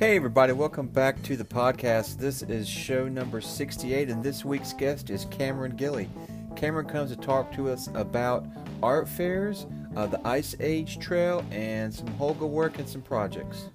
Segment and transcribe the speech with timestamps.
[0.00, 2.18] Hey, everybody, welcome back to the podcast.
[2.18, 6.08] This is show number 68, and this week's guest is Cameron Gillie.
[6.54, 8.46] Cameron comes to talk to us about
[8.80, 9.66] art fairs,
[9.96, 13.70] uh, the Ice Age Trail, and some Holga work and some projects.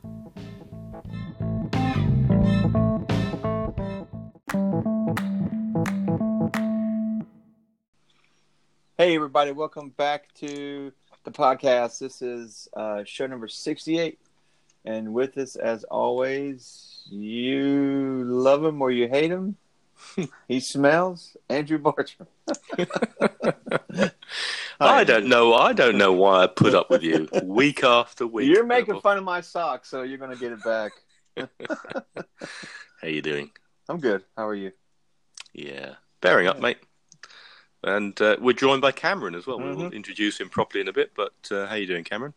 [8.97, 10.93] Hey, everybody, welcome back to
[11.25, 12.00] the podcast.
[12.00, 14.19] This is uh, show number 68.
[14.86, 19.56] And with us, as always, you love him or you hate him.
[20.47, 21.37] he smells.
[21.50, 22.28] Andrew Bartram.
[24.79, 25.54] I don't know.
[25.54, 28.50] I don't know why I put up with you week after week.
[28.50, 30.92] You're making fun of my socks, so you're going to get it back.
[33.02, 33.52] How you doing?
[33.88, 34.23] I'm good.
[34.36, 34.72] How are you?
[35.53, 36.78] Yeah, bearing up, mate.
[37.84, 39.59] And uh, we're joined by Cameron as well.
[39.59, 39.94] We'll Mhm.
[39.94, 41.11] introduce him properly in a bit.
[41.16, 42.34] But uh, how you doing, Cameron?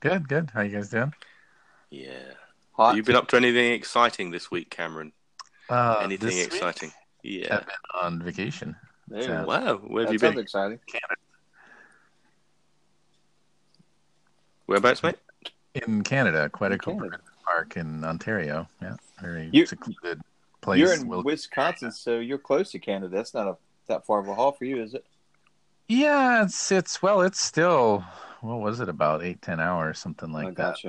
[0.00, 0.50] Good, good.
[0.54, 1.12] How you guys doing?
[1.90, 2.32] Yeah.
[2.72, 2.88] Hot.
[2.88, 5.12] Have you been up to anything exciting this week, Cameron?
[5.68, 6.92] Uh, anything this week, exciting?
[7.22, 7.56] Yeah.
[7.56, 8.76] I've been on vacation.
[9.08, 9.40] There you Yeah.
[9.42, 9.46] go.
[9.46, 9.76] Wow.
[9.78, 10.38] Where have That you been?
[10.38, 10.78] exciting.
[10.86, 11.14] Canada.
[14.66, 15.16] Whereabouts, mate?
[15.86, 17.10] In Canada, quite a In cool
[17.44, 18.68] park in Ontario.
[18.82, 20.20] Yeah, very You- secluded
[20.60, 20.80] place.
[20.80, 23.14] You're in We'll- Wisconsin, so you're close to Canada.
[23.14, 25.06] That's not a that far of a haul for you, is it?
[25.88, 28.04] yeah, it's it's well, it's still
[28.40, 30.56] what was it about eight ten hours something like I that.
[30.56, 30.88] gotcha.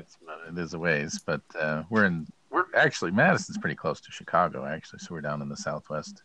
[0.50, 4.66] It is a ways, but uh, we're in we're actually Madison's pretty close to Chicago
[4.66, 6.24] actually, so we're down in the southwest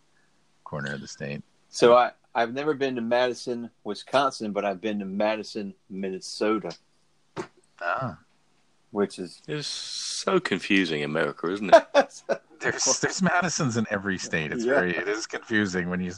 [0.64, 1.42] corner of the state.
[1.68, 6.74] So I I've never been to Madison, Wisconsin, but I've been to Madison, Minnesota,
[7.80, 8.18] Ah,
[8.90, 11.84] which is It's so confusing, America, isn't it?
[12.60, 14.52] there's there's Madisons in every state.
[14.52, 14.74] It's Yeah.
[14.74, 16.12] very it is confusing when you.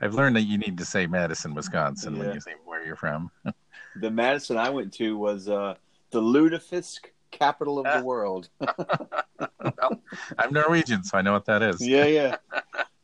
[0.00, 3.30] I've learned that you need to say Madison, Wisconsin when you say where you're from.
[4.00, 5.74] the Madison I went to was uh,
[6.10, 6.98] the lutefisk
[7.30, 7.98] capital of Ah.
[7.98, 8.48] the world.
[8.60, 10.02] well,
[10.38, 11.86] I'm Norwegian, so I know what that is.
[11.86, 12.36] yeah, yeah.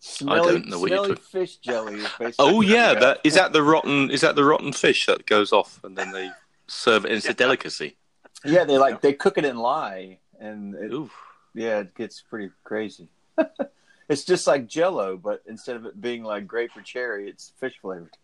[0.00, 2.34] Smelly, don't know smelly talking- fish jelly is basically.
[2.38, 5.78] Oh yeah, that is that the rotten is that the rotten fish that goes off
[5.84, 6.31] and then they
[6.66, 7.12] serve it.
[7.12, 7.97] It's a delicacy.
[8.44, 8.64] yeah.
[8.64, 11.10] They like they cook it in lye, and it, Ooh.
[11.54, 13.08] yeah, it gets pretty crazy.
[14.08, 17.75] it's just like Jello, but instead of it being like grape or cherry, it's fish
[17.81, 18.16] flavored.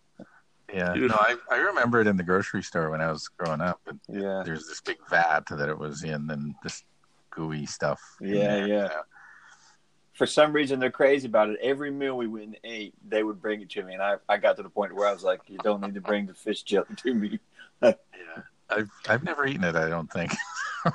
[0.73, 1.21] Yeah, no, Beautiful.
[1.21, 3.81] I, I remember it in the grocery store when I was growing up.
[3.87, 4.43] And Yeah.
[4.45, 6.84] there's this big vat that it was in, and this
[7.31, 8.01] gooey stuff.
[8.21, 8.67] Yeah, there.
[8.67, 8.89] yeah.
[10.12, 11.59] For some reason, they're crazy about it.
[11.62, 14.37] Every meal we went and ate, they would bring it to me, and I, I
[14.37, 16.62] got to the point where I was like, "You don't need to bring the fish
[16.65, 17.39] jelly to me."
[17.83, 17.93] Yeah.
[18.69, 19.77] I've I've never eaten it.
[19.77, 20.33] I don't think.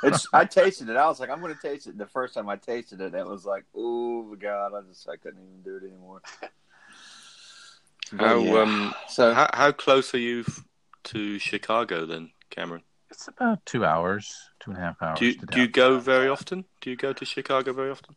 [0.01, 0.95] It's I tasted it.
[0.95, 1.97] I was like, I'm going to taste it.
[1.97, 5.41] The first time I tasted it, it was like, oh god, I just I couldn't
[5.43, 6.21] even do it anymore.
[8.13, 8.61] But How yeah.
[8.61, 10.63] um so how, how close are you f-
[11.05, 12.83] to Chicago then, Cameron?
[13.09, 15.19] It's about two hours, two and a half hours.
[15.19, 16.65] Do you, do you go very often?
[16.81, 18.15] Do you go to Chicago very often?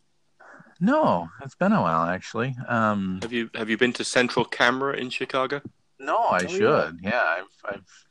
[0.81, 2.55] No, it's been a while actually.
[2.69, 5.61] Um, Have you have you been to Central Camera in Chicago?
[5.99, 6.47] no, I yeah.
[6.49, 6.99] should.
[7.03, 8.07] Yeah, I've I've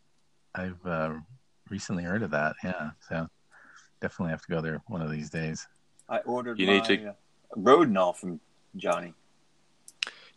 [0.56, 1.14] I've uh,
[1.70, 2.56] recently heard of that.
[2.64, 3.28] Yeah, so
[4.02, 5.68] definitely have to go there one of these days.
[6.10, 7.14] I ordered You my need to- uh,
[7.58, 8.40] Rodinal from
[8.76, 9.14] Johnny.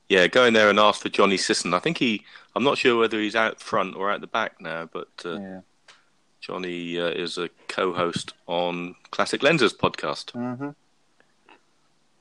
[0.08, 1.74] Yeah, go in there and ask for Johnny Sisson.
[1.74, 2.24] I think he.
[2.56, 5.60] I'm not sure whether he's out front or out the back now, but uh, yeah.
[6.40, 10.30] Johnny uh, is a co-host on Classic Lenses podcast.
[10.32, 10.70] hmm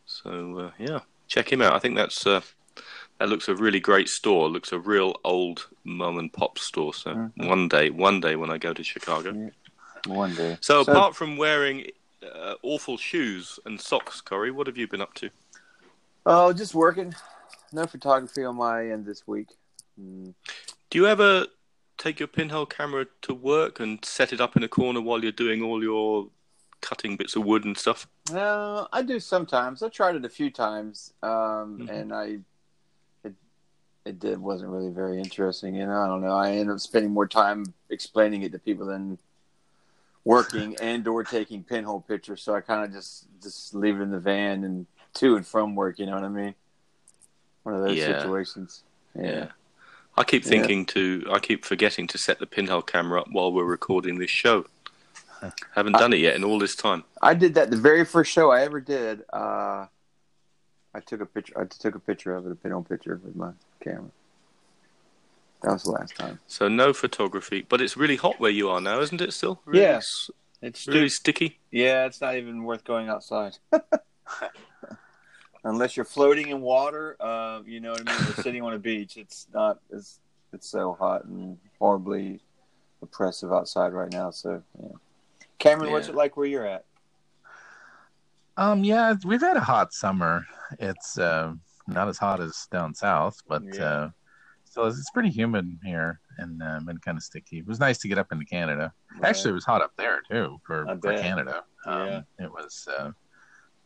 [0.06, 1.74] So uh, yeah, check him out.
[1.74, 2.42] I think that's uh,
[3.20, 4.50] that looks a really great store.
[4.50, 6.94] looks a real old mum and pop store.
[6.94, 7.48] So Mhm.
[7.48, 9.52] one day, one day when I go to Chicago.
[10.06, 10.58] One day.
[10.62, 11.88] So, apart from wearing
[12.24, 15.30] uh, awful shoes and socks, Corey, what have you been up to?
[16.26, 17.16] oh, just working.
[17.72, 19.50] No photography on my end this week.
[20.00, 20.34] Mm.
[20.90, 21.48] Do you ever
[21.98, 25.32] take your pinhole camera to work and set it up in a corner while you're
[25.32, 26.30] doing all your
[26.82, 28.08] cutting bits of wood and stuff?
[28.32, 29.82] No, I do sometimes.
[29.82, 31.90] I tried it a few times, um, Mhm.
[31.90, 32.40] and I
[33.24, 33.34] it
[34.06, 35.76] it did wasn't really very interesting.
[35.76, 36.32] You know, I don't know.
[36.36, 39.18] I ended up spending more time explaining it to people than
[40.24, 42.44] working and or taking pinhole pictures.
[42.44, 44.86] So I kind of just just leave it in the van and
[45.16, 46.00] to and from work.
[46.00, 46.56] You know what I mean?
[47.68, 48.22] One of those Yeah.
[48.22, 48.84] situations.
[49.14, 49.50] Yeah.
[50.16, 50.50] I keep Yeah.
[50.52, 54.32] thinking to, I keep forgetting to set the pinhole camera up while we're recording this
[54.32, 54.68] show.
[55.76, 57.04] Haven't done it yet in all this time.
[57.22, 59.26] I did that the very first show I ever did.
[59.34, 59.88] Uh,
[60.94, 61.60] I took a picture.
[61.60, 64.10] I took a picture of it, a pinhole picture with my camera.
[65.64, 66.40] That was the last time.
[66.48, 69.34] So no photography, but it's really hot where you are now, isn't it?
[69.34, 70.00] Still, really, Yeah.
[70.62, 71.60] It's really sticky.
[71.70, 72.06] yeah.
[72.06, 73.58] It's not even worth going outside.
[75.64, 78.30] Unless you're floating in water, uh, you know what I mean.
[78.30, 79.80] Or sitting on a beach, it's not.
[79.90, 80.20] It's
[80.54, 82.40] it's so hot and horribly
[83.02, 84.32] oppressive outside right now.
[84.32, 84.88] So, yeah.
[85.60, 86.86] Cameron, what's it like where you're at?
[88.56, 90.46] Um, yeah, we've had a hot summer.
[90.80, 91.54] It's uh,
[91.88, 93.84] not as hot as down south, but Yeah.
[93.84, 94.10] uh,
[94.66, 97.60] still it's pretty humid here and uh, been kind of sticky.
[97.60, 98.94] It was nice to get up into Canada.
[99.24, 101.18] Actually, it was hot up there too for, for.
[101.18, 101.64] Canada.
[101.86, 102.22] Um, Yeah.
[102.40, 103.12] It was, uh,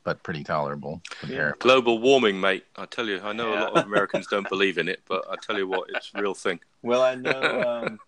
[0.03, 1.59] but pretty tolerable compared.
[1.59, 2.65] Global warming, mate.
[2.75, 5.35] I tell you, I know a lot of Americans don't believe in it, but I
[5.41, 6.59] tell you what, it's a real thing.
[6.81, 7.41] Well, I know.
[7.81, 7.99] Um,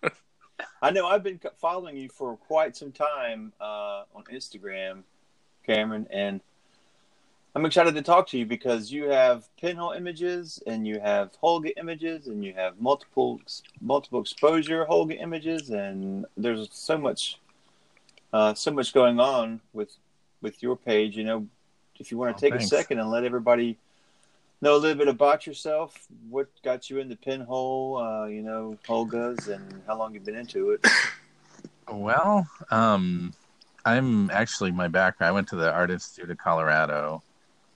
[0.80, 1.06] I know.
[1.06, 5.02] I've been following you for quite some time uh, on Instagram,
[5.66, 6.40] Cameron, and
[7.56, 11.72] I'm excited to talk to you because you have pinhole images and you have Holga
[11.76, 13.40] images and you have multiple
[13.80, 17.38] multiple exposure Holga images, and there's so much,
[18.32, 19.96] uh, so much going on with
[20.42, 21.16] with your page.
[21.16, 21.46] You know,
[21.98, 22.66] if you want Oh, to take thanks.
[22.66, 23.78] a second and let everybody
[24.60, 25.94] know a little bit about yourself.
[26.28, 27.98] What got you into pinhole?
[27.98, 30.84] Uh, you know, Holgas, and how long you've been into it?
[31.92, 33.34] Well, um,
[33.84, 35.28] I'm actually my background.
[35.28, 37.22] I went to the Art Institute of Colorado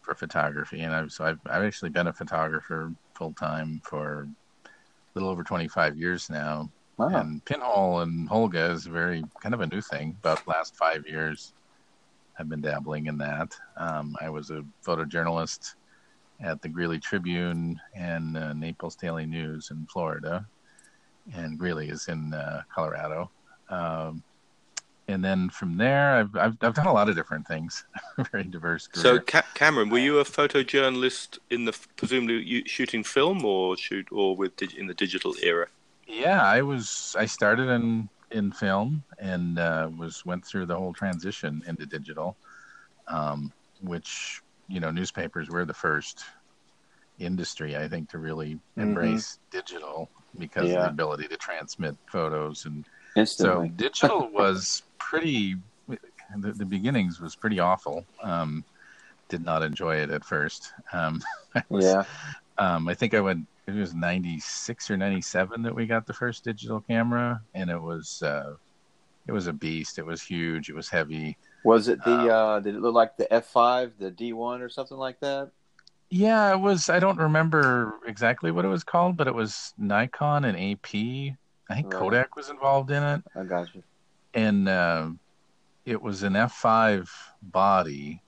[0.00, 4.26] for photography, and I've so I've, I've actually been a photographer full time for
[4.64, 4.68] a
[5.14, 6.70] little over 25 years now.
[6.96, 7.08] Wow.
[7.08, 10.16] And pinhole and Holga is very kind of a new thing.
[10.20, 11.52] About the last five years,
[12.38, 13.52] I've been dabbling in that.
[13.76, 15.75] Um, I was a photojournalist
[16.40, 20.46] at the Greeley Tribune and uh, Naples Daily News in Florida,
[21.35, 23.31] and Greeley is in uh, Colorado.
[23.70, 24.23] Um,
[25.08, 27.85] and then from there, I've, I've I've done a lot of different things.
[28.31, 29.02] very diverse career.
[29.02, 34.06] So, Ca- Cameron, were you a photojournalist in the presumably you, shooting film or shoot
[34.12, 35.69] or with in the digital era?
[36.06, 37.17] Yeah, I was.
[37.19, 42.36] I started in in film and uh, was went through the whole transition into digital,
[43.08, 46.25] um, which you know newspapers were the first
[47.19, 50.08] industry I think to really embrace digital
[50.38, 52.84] because of the ability to transmit photos and
[53.16, 53.69] Instantly.
[53.69, 55.56] so digital was pretty.
[56.36, 58.04] The, the beginnings was pretty awful.
[58.22, 58.64] Um,
[59.28, 60.72] did not enjoy it at first.
[60.92, 61.22] Um,
[61.54, 62.04] I was, yeah.
[62.58, 63.46] um, I think I went.
[63.68, 67.68] It was ninety six or ninety seven that we got the first digital camera, and
[67.70, 68.54] it was uh,
[69.26, 69.98] it was a beast.
[69.98, 70.70] It was huge.
[70.70, 71.36] It was heavy.
[71.64, 72.12] Was it the?
[72.12, 75.20] Um, uh, did it look like the F five, the D one, or something like
[75.20, 75.50] that?
[76.10, 76.88] Yeah, it was.
[76.88, 81.36] I don't remember exactly what it was called, but it was Nikon and AP.
[81.70, 82.00] I think Right.
[82.00, 83.82] Kodak was involved in it, I got you.
[84.32, 85.10] and uh,
[85.84, 87.12] it was an F five
[87.42, 88.22] body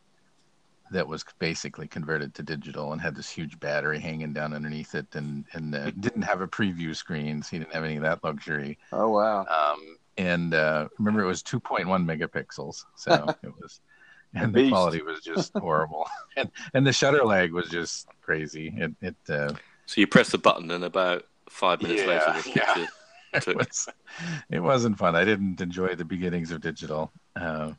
[0.90, 5.06] that was basically converted to digital and had this huge battery hanging down underneath it,
[5.14, 8.22] and and uh, didn't have a preview screen, so he didn't have any of that
[8.24, 8.78] luxury.
[8.92, 9.46] Oh wow.
[9.48, 13.80] um, and uh, remember it was 2.1 megapixels so it was
[14.34, 16.06] and the quality was just horrible
[16.36, 19.52] and and the shutter lag was just crazy it it uh,
[19.86, 22.74] So you press the button, and about five minutes Yeah, later, the yeah.
[22.74, 22.86] picture
[23.32, 23.56] it took.
[23.56, 23.88] was
[24.50, 27.72] it wasn't fun i didn't enjoy the beginnings of digital uh,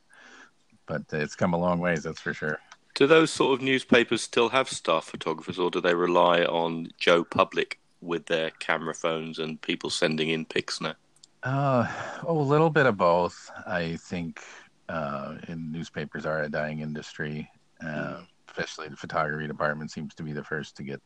[0.87, 2.59] but it's come a long ways that's for sure
[2.95, 7.23] Do those sort of newspapers still have staff photographers, or do they rely on Joe
[7.23, 10.95] Public with their camera phones and people sending in pics now?
[11.43, 11.87] Uh,
[12.27, 13.49] oh, a little bit of both.
[13.65, 14.41] I think
[14.89, 17.49] uh, in newspapers are a dying industry.
[17.83, 21.01] Uh, Especially the photography department seems to be the first to get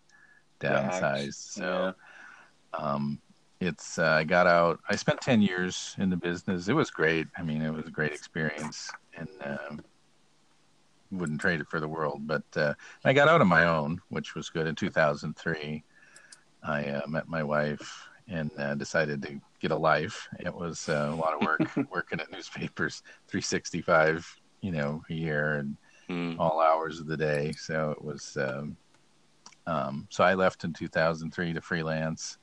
[0.59, 1.53] downsized.
[1.53, 1.93] So
[2.73, 3.21] um,
[3.59, 4.79] it's uh, I got out.
[4.89, 6.67] I spent ten years in the business.
[6.67, 7.27] It was great.
[7.37, 9.81] I mean, it was a great experience, and um
[11.17, 12.27] wouldn't trade it for the world.
[12.27, 14.67] But uh, I got out on my own, which was good.
[14.67, 15.83] In 2003,
[16.63, 20.27] I uh, met my wife and uh, decided to get a life.
[20.39, 24.27] It was uh, a lot of work working at newspapers, 365,
[24.61, 26.39] you know, a year and Hmm.
[26.39, 27.51] all hours of the day.
[27.53, 28.37] So it was.
[28.39, 28.77] Um,
[29.67, 32.37] um, so I left in 2003 to freelance,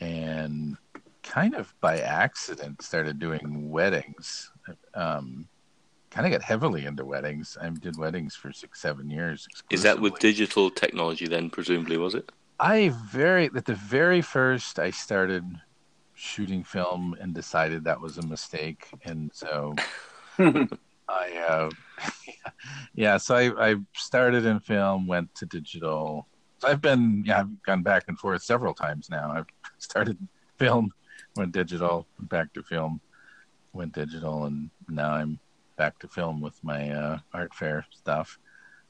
[0.00, 0.76] and
[1.22, 4.52] kind of by accident started doing weddings.
[4.94, 5.48] Um,
[6.10, 7.56] kind of got heavily into weddings.
[7.60, 9.46] I did weddings for six, seven years.
[9.70, 12.30] Is that with digital technology then, presumably, was it?
[12.60, 15.44] I very at the very first I started
[16.14, 19.74] shooting film and decided that was a mistake, and so
[20.38, 21.70] I uh,
[22.94, 26.26] yeah, so I, I started in film, went to digital.
[26.58, 29.30] So I've been yeah, I've gone back and forth several times now.
[29.30, 29.46] I've
[29.78, 30.18] started
[30.58, 30.92] film,
[31.36, 33.00] went digital, went back to film,
[33.72, 35.38] went digital, and now I'm
[35.78, 38.38] back to film with my uh, art fair stuff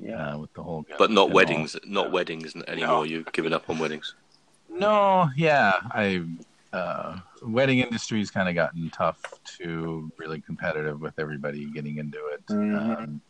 [0.00, 0.32] yeah.
[0.34, 0.84] uh, with the whole.
[0.98, 1.34] But not pinhole.
[1.36, 3.06] weddings, not weddings anymore.
[3.06, 4.14] You've given up on weddings.
[4.68, 6.24] No, yeah, I
[6.72, 9.20] uh, wedding industry's kind of gotten tough
[9.58, 12.98] to really competitive with everybody getting into it, Mhm.
[12.98, 13.20] um,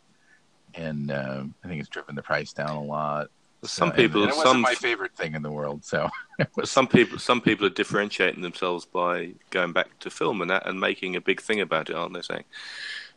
[0.75, 3.29] and uh, I think it's driven the price down a lot.
[3.63, 6.09] Some Uh, people, and it wasn't some my favorite thing in the world, so
[6.55, 10.67] was some people, some people are differentiating themselves by going back to film and that,
[10.67, 12.21] and making a big thing about it, aren't they?
[12.21, 12.43] Saying,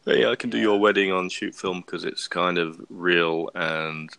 [0.05, 4.11] Yeah, I can do your wedding on shoot film because it's kind of real and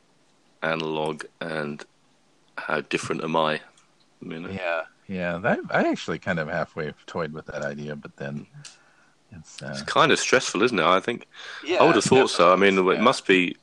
[0.61, 1.83] analog, and
[2.57, 3.59] how different am I?
[4.21, 4.49] You know?
[4.49, 5.37] Yeah, yeah.
[5.37, 8.47] That, I actually kind of halfway toyed with that idea, but then
[9.31, 10.85] it's, uh, It's kind of stressful, isn't it?
[10.85, 11.27] I think.
[11.65, 12.53] yeah, I would have thought so.
[12.53, 13.57] I mean, it must be.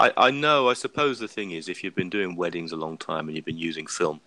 [0.00, 0.68] I, I know.
[0.68, 3.44] I suppose the thing is, if you've been doing weddings a long time and you've
[3.44, 4.20] been using film,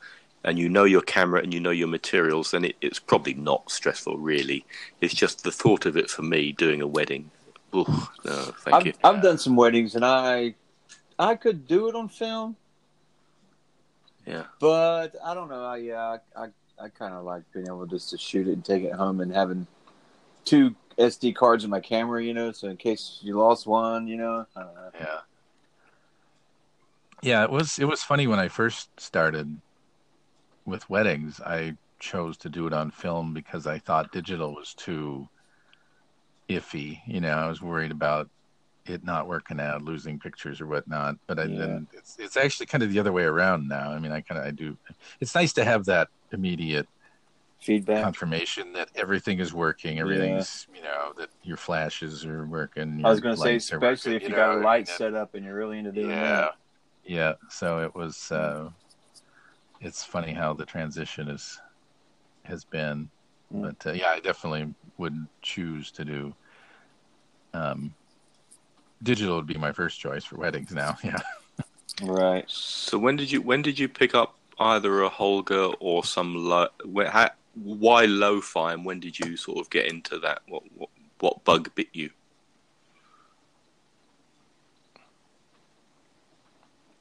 [0.43, 3.71] and you know your camera and you know your materials, then it, it's probably not
[3.71, 4.17] stressful.
[4.17, 4.65] Really,
[5.01, 7.31] it's just the thought of it for me doing a wedding.
[7.75, 7.85] Ooh,
[8.25, 8.93] no, thank I've, you.
[9.03, 10.55] I've done some weddings and I
[11.17, 12.55] I could do it on film,
[14.25, 15.63] Yeah, but I don't know.
[15.63, 16.47] I, yeah, I I,
[16.83, 19.31] I kind of like being able just to shoot it and take it home and
[19.33, 19.67] having
[20.45, 24.17] two SD cards in my camera, you know, so in case you lost one, you
[24.17, 24.45] know.
[24.55, 24.91] I don't know.
[24.99, 25.19] Yeah.
[27.21, 29.61] Yeah, it was it was funny when I first started
[30.65, 31.41] with weddings.
[31.41, 35.27] I chose to do it on film because I thought digital was too
[36.49, 36.99] iffy.
[37.05, 38.29] You know, I was worried about
[38.85, 41.15] it not working out, losing pictures or whatnot.
[41.27, 41.59] But I, Yeah.
[41.59, 43.91] then it's it's actually kind of the other way around now.
[43.91, 44.77] I mean, I kind of I do.
[45.19, 46.87] It's nice to have that immediate
[47.61, 48.03] Feedback.
[48.03, 49.99] confirmation that everything is working.
[49.99, 53.05] Everything's you know that your flashes are working.
[53.05, 55.35] I was going to say, especially working, if you got a light and- set up
[55.35, 56.51] and you're really into doing yeah that.
[57.05, 58.69] yeah so it was uh
[59.81, 61.61] it's funny how the transition is
[62.43, 63.09] has been.
[63.51, 66.33] But uh, yeah i definitely would choose to do
[67.53, 67.93] um
[69.01, 71.19] digital would be my first choice for weddings now yeah
[72.01, 72.45] Right.
[72.49, 76.69] So when did you when did you pick up either a Holga or some lo-
[77.07, 80.41] how, why lo-fi and when did you sort of get into that?
[80.47, 80.89] What what,
[81.19, 82.11] what bug bit you?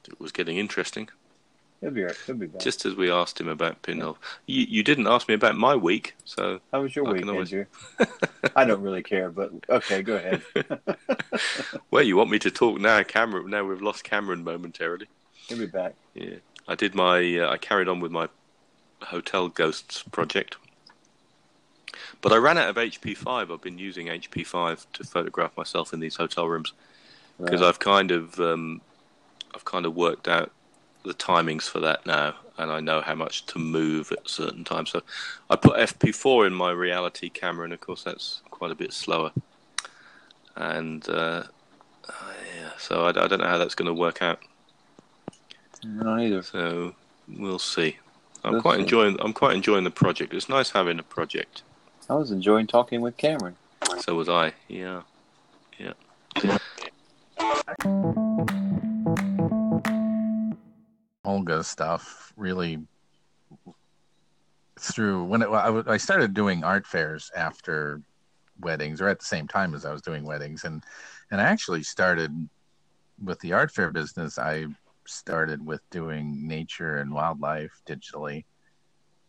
[0.07, 1.09] It was getting interesting.
[1.81, 2.15] He'll be right.
[2.25, 2.61] He'll be back.
[2.61, 4.17] Just as we asked him about Pinhole,
[4.47, 7.53] you, you didn't ask me about my week, so How was your I week, always-
[7.53, 7.65] Andrew?
[8.55, 10.41] I don't really care, but okay, go ahead.
[11.91, 13.01] well, you want me to talk now?
[13.03, 15.07] Cameron, now we've lost Cameron momentarily.
[15.47, 15.93] He'll be back.
[16.13, 16.35] Yeah,
[16.67, 17.37] I did my.
[17.39, 18.27] Uh, I carried on with my
[19.01, 20.57] hotel ghosts project,
[22.21, 23.49] but I ran out of HP five.
[23.51, 26.73] I've been using HP five to photograph myself in these hotel rooms
[27.37, 27.69] because Right.
[27.69, 28.81] I've kind of, um,
[29.55, 30.51] I've kind of worked out
[31.03, 34.91] the timings for that now, and I know how much to move at certain times.
[34.91, 35.01] So
[35.49, 38.91] I put FP four in my reality camera, and of course that's quite a bit
[38.93, 39.31] slower.
[40.55, 41.43] And uh,
[42.07, 44.39] yeah, so I, I don't know how that's going to work out.
[45.85, 46.43] Not either.
[46.43, 46.93] So
[47.29, 47.97] we'll see.
[48.43, 48.81] I'm We'll quite see.
[48.81, 49.17] enjoying.
[49.21, 50.33] I'm quite enjoying the project.
[50.33, 51.63] It's nice having a project.
[52.09, 53.55] I was enjoying talking with Cameron.
[53.99, 54.53] So was I.
[54.67, 55.03] Yeah.
[55.77, 55.93] Yeah.
[61.29, 62.79] Olga stuff really
[64.79, 68.01] through when it, I, started doing art fairs after
[68.61, 70.63] weddings or at the same time as I was doing weddings.
[70.63, 70.83] And
[71.31, 72.31] and I actually started
[73.23, 74.39] with the art fair business.
[74.39, 74.67] I
[75.05, 78.45] started with doing nature and wildlife digitally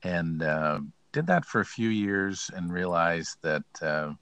[0.03, 0.81] and uh,
[1.13, 4.13] did that for a few years and realized that uh,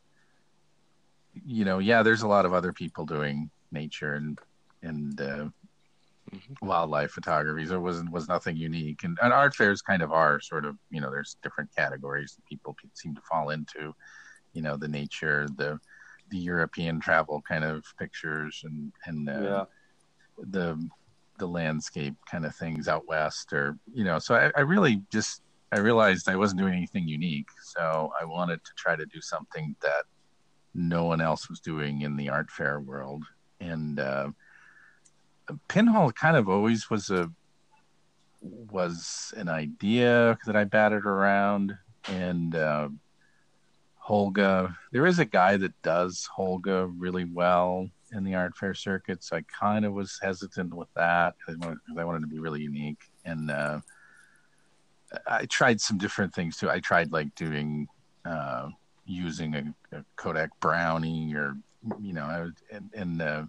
[1.47, 4.38] you know yeah there's a lot of other people doing nature and
[4.82, 5.49] and uh,
[6.62, 7.64] wildlife photography.
[7.64, 11.00] There was was nothing unique, and, and art fairs kind of are sort of you
[11.00, 13.94] know there's different categories that people seem to fall into,
[14.52, 15.78] you know the nature, the
[16.30, 19.64] the European travel kind of pictures, and and uh, Yeah.
[20.38, 20.88] the
[21.38, 24.18] the landscape kind of things out west, or you know.
[24.18, 25.42] So I, I really just
[25.73, 29.76] I realized I wasn't doing anything unique, so I wanted to try to do something
[29.82, 30.04] that
[30.75, 33.25] no one else was doing in the art fair world,
[33.61, 34.00] and.
[34.00, 34.28] Uh,
[35.69, 37.31] pinhole kind of always was a
[38.40, 41.76] was an idea that I batted around,
[42.09, 42.88] and uh,
[44.07, 44.76] Holga.
[44.93, 49.37] There is a guy that does Holga really well in the art fair circuit, so
[49.37, 53.00] I kind of was hesitant with that because I I wanted to be really unique.
[53.25, 53.81] And uh,
[55.26, 56.71] I tried some different things too.
[56.71, 57.88] I tried like doing
[58.25, 58.69] uh,
[59.07, 61.57] using a, a Kodak Brownie, or
[62.00, 63.43] you know, I was, and, and uh,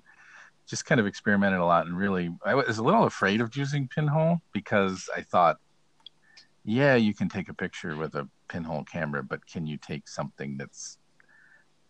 [0.70, 3.88] just kind of experimented a lot and really I was a little afraid of using
[3.88, 5.58] pinhole because I thought
[6.64, 10.58] yeah you can take a picture with a pinhole camera but can you take something
[10.58, 11.00] that's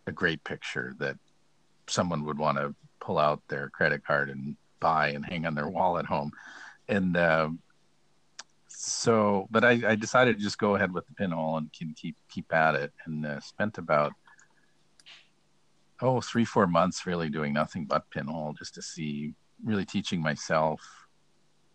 [0.08, 1.18] a great picture that
[1.88, 5.70] someone would want to pull out their credit card and buy and hang on their
[5.70, 6.32] wall at home?
[6.88, 7.50] And uh,
[8.68, 12.16] so but I, I decided to just go ahead with the pinhole and can keep
[12.30, 14.14] keep at it and uh, spent about
[16.01, 20.82] oh three four months really doing nothing but pinhole just to see really teaching myself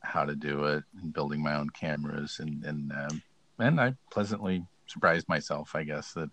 [0.03, 3.23] how to do it and building my own cameras and and um,
[3.59, 6.31] and I pleasantly surprised myself I guess that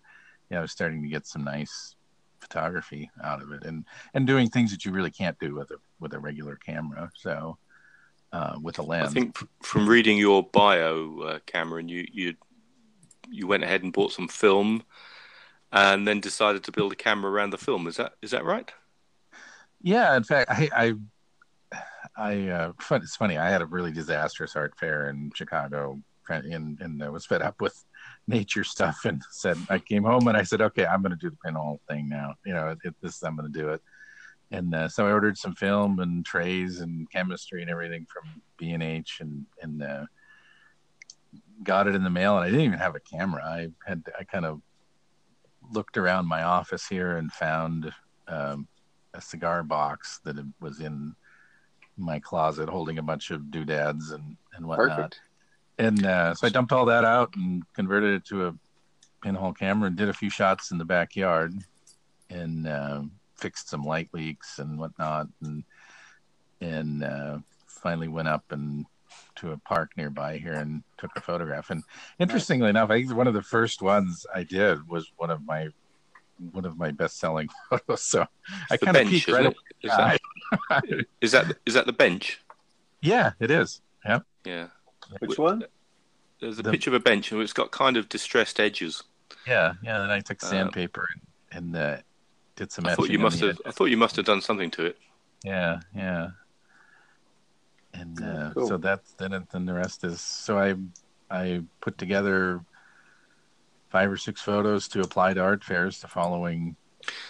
[0.50, 1.96] yeah I was starting to get some nice
[2.42, 5.76] photography out of it, and and doing things that you really can't do with a
[6.00, 7.10] with a regular camera.
[7.16, 7.56] So
[8.32, 9.10] uh, with a lens.
[9.10, 12.34] I think from reading your bio, uh, Cameron, you you
[13.30, 14.82] you went ahead and bought some film,
[15.72, 17.86] and then decided to build a camera around the film.
[17.86, 18.70] Is that is that right?
[19.80, 20.94] Yeah, in fact, I I,
[22.16, 23.38] I uh, it's funny.
[23.38, 27.60] I had a really disastrous art fair in Chicago, and and I was fed up
[27.60, 27.84] with
[28.28, 31.30] nature stuff, and said I came home and I said, okay, I'm going to do
[31.30, 32.34] the pinhole thing now.
[32.44, 33.80] You know, it, this I'm going to do it.
[34.50, 38.72] And uh, so I ordered some film and trays and chemistry and everything from B
[38.72, 40.04] and H, and and uh,
[41.64, 42.36] got it in the mail.
[42.36, 43.42] And I didn't even have a camera.
[43.42, 44.60] I had I kind of
[45.70, 47.92] looked around my office here and found
[48.28, 48.66] um,
[49.14, 51.14] a cigar box that was in
[51.96, 54.96] my closet holding a bunch of doodads and, and whatnot.
[54.96, 55.20] Perfect.
[55.78, 58.54] And uh, so I dumped all that out and converted it to a
[59.22, 61.54] pinhole camera and did a few shots in the backyard
[62.30, 63.02] and uh,
[63.36, 65.28] fixed some light leaks and whatnot.
[65.42, 65.64] And,
[66.60, 68.86] and uh, finally went up and
[69.42, 71.70] to a park nearby here and took a photograph.
[71.70, 71.82] And
[72.18, 75.68] interestingly enough, I think one of the first ones I did was one of my
[76.52, 78.02] one of my best selling photos.
[78.02, 78.26] So
[78.70, 80.20] I kind of peeked right is, that,
[81.20, 82.40] is that is that the bench?
[83.00, 83.80] Yeah, it is.
[84.04, 84.20] Yeah.
[84.44, 84.68] Yeah.
[85.18, 85.64] Which one?
[86.40, 89.02] There's a the, picture of a bench and it's got kind of distressed edges.
[89.46, 90.02] Yeah, yeah.
[90.02, 91.20] And I took uh, sandpaper um,
[91.50, 92.02] and, and uh,
[92.56, 92.86] did some.
[92.86, 93.60] I thought you must have.
[93.66, 94.98] I thought you must have done something to it.
[95.44, 96.30] Yeah, yeah.
[97.94, 98.68] And uh, cool.
[98.68, 99.46] so that's then.
[99.52, 100.20] Then the rest is.
[100.20, 100.74] So I
[101.30, 102.64] I put together
[103.90, 106.74] five or six photos to apply to art fairs the following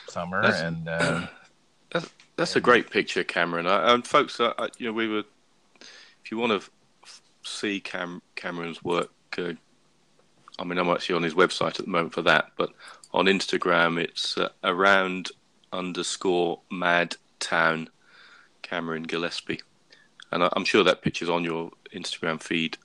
[0.08, 1.26] summer, that's, and uh,
[1.90, 3.66] that's, that's and, a great picture, Cameron.
[3.66, 5.24] I, and folks, I, you know, we were.
[6.24, 6.70] If you want to
[7.02, 9.54] f- see Cam, Cameron's work, uh,
[10.58, 12.70] I mean, I'm actually on his website at the moment for that, but
[13.12, 15.30] on Instagram, it's uh, around
[15.72, 17.88] underscore mad town
[18.62, 19.60] Cameron Gillespie,
[20.32, 22.78] and I, am sure that picture's on your Instagram feed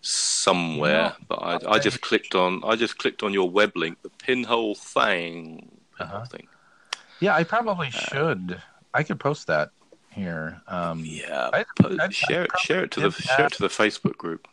[0.00, 4.10] somewhere, but I, I, just clicked on I just clicked on your web link, the
[4.10, 6.26] pinhole thing, pinhole uh-huh.
[6.26, 6.48] thing.
[7.20, 8.62] Yeah, I probably uh, should.
[8.94, 9.70] I could post that
[10.10, 10.60] here.
[10.68, 12.50] Um, yeah, I, I, share it.
[12.58, 13.22] Share it to the that.
[13.22, 14.48] share it to the Facebook group.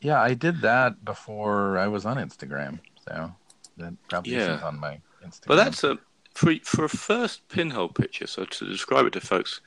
[0.00, 3.32] Yeah, I did that before I was on Instagram, so
[3.76, 4.54] that probably yeah.
[4.54, 5.46] isn't on my Instagram.
[5.46, 5.98] But that's a
[6.34, 8.26] for for a first pinhole picture.
[8.26, 9.60] So to describe it to folks,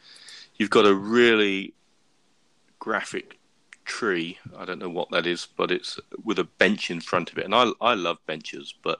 [0.56, 1.74] you've got a really
[2.80, 3.40] graphic
[3.86, 4.38] tree.
[4.58, 7.46] I don't know what that is, but it's with a bench in front of it.
[7.46, 9.00] And I I love benches, but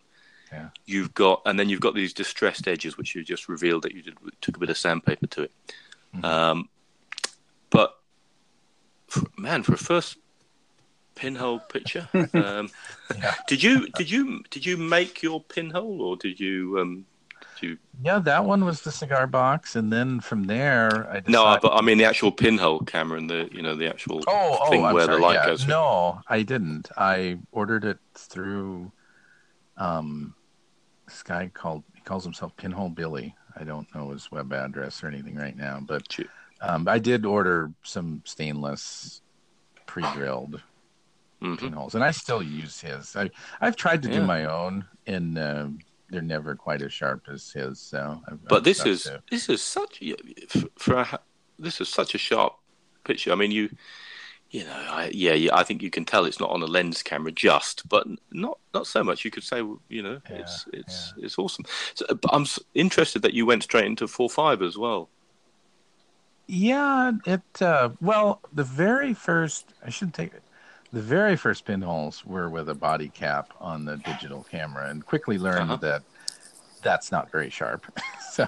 [0.52, 0.70] yeah.
[0.86, 4.02] you've got and then you've got these distressed edges, which you just revealed that you
[4.02, 5.52] did took a bit of sandpaper to it.
[6.16, 6.26] Mm-hmm.
[6.26, 6.70] Um,
[7.70, 7.98] but
[9.08, 10.18] for, man, for a first
[11.16, 12.70] pinhole picture, um,
[13.18, 13.36] yeah.
[13.48, 17.06] did you did you did you make your pinhole or did you um,
[18.04, 21.30] Yeah, that one was the cigar box, and then from there, I decided...
[21.30, 24.70] no, but I mean the actual pinhole camera and the you know the actual oh,
[24.70, 25.46] thing oh, where sorry, the light yeah.
[25.46, 25.68] goes.
[25.68, 26.90] No, I didn't.
[26.98, 28.92] I ordered it through
[29.78, 30.36] um,
[31.08, 33.36] this guy called he calls himself Pinhole Billy.
[33.56, 36.04] I don't know his web address or anything right now, but
[36.62, 39.22] um, I did order some stainless
[39.86, 40.62] pre-drilled
[41.42, 41.56] mm-hmm.
[41.56, 43.16] pinholes, and I still use his.
[43.16, 43.30] I
[43.62, 44.20] I've tried to yeah.
[44.20, 45.38] do my own in.
[45.38, 45.70] Uh,
[46.14, 47.80] they're never quite as sharp as his.
[47.80, 49.22] So, I've, but I've this is to...
[49.30, 50.02] this is such
[50.78, 51.20] for a,
[51.58, 52.56] this is such a sharp
[53.04, 53.32] picture.
[53.32, 53.70] I mean, you
[54.52, 57.32] you know, I, yeah, I think you can tell it's not on a lens camera
[57.32, 59.26] just, but not not so much.
[59.26, 59.58] You could say,
[59.90, 61.26] you know, yeah, it's it's yeah.
[61.26, 61.66] it's awesome.
[61.96, 62.46] So, I'm
[62.76, 65.10] interested that you went straight into four five as well.
[66.46, 70.44] Yeah, it uh, well, the very first I should take it
[70.94, 75.40] the very first pinholes were with a body cap on the digital camera, and quickly
[75.40, 75.76] learned uh-huh.
[75.78, 76.04] that
[76.84, 77.86] that's not very sharp.
[78.32, 78.46] so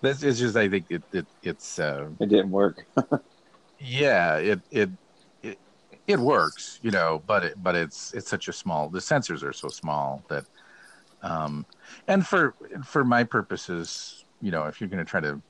[0.00, 2.86] this is just, I think it, it it's uh, it didn't work.
[3.80, 4.90] yeah, it it
[5.42, 5.58] it
[6.06, 8.88] it works, you know, but it but it's it's such a small.
[8.88, 10.44] The sensors are so small that,
[11.22, 11.66] um,
[12.06, 15.42] and for for my purposes, you know, if you're going to try to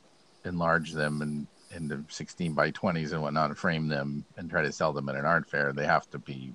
[0.46, 4.72] enlarge them and into 16 by 20s and whatnot and frame them and try to
[4.72, 6.52] sell them at an art fair, they have to be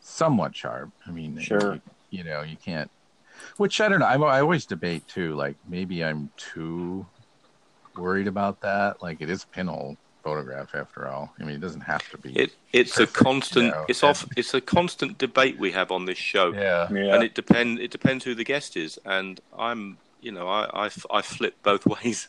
[0.00, 0.90] somewhat sharp.
[1.06, 1.74] I mean, sure.
[1.74, 2.90] You, you know, you can't.
[3.56, 4.06] Which I don't know.
[4.06, 5.34] I, I always debate too.
[5.34, 7.06] Like maybe I'm too
[7.96, 9.02] worried about that.
[9.02, 11.32] Like it is pinhole photograph after all.
[11.38, 12.32] I mean, it doesn't have to be.
[12.36, 13.64] It, it's perfect, a constant.
[13.66, 13.84] You know?
[13.88, 14.26] It's off.
[14.36, 16.52] It's a constant debate we have on this show.
[16.52, 16.88] Yeah.
[16.90, 17.14] yeah.
[17.14, 17.78] And it depend.
[17.78, 18.98] It depends who the guest is.
[19.04, 19.98] And I'm.
[20.20, 22.26] You know, I I, I flip both ways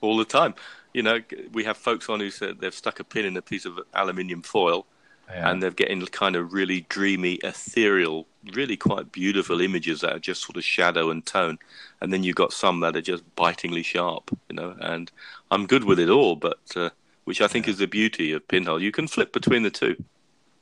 [0.00, 0.54] all the time
[0.98, 1.20] you know,
[1.52, 4.42] we have folks on who said they've stuck a pin in a piece of aluminium
[4.42, 4.84] foil,
[5.28, 5.48] yeah.
[5.48, 10.42] and they're getting kind of really dreamy, ethereal, really quite beautiful images that are just
[10.42, 11.56] sort of shadow and tone.
[12.00, 14.74] And then you've got some that are just bitingly sharp, you know.
[14.80, 15.08] And
[15.52, 16.90] I'm good with it all, but uh,
[17.26, 17.74] which I think yeah.
[17.74, 18.82] is the beauty of Pinhole.
[18.82, 19.94] You can flip between the two.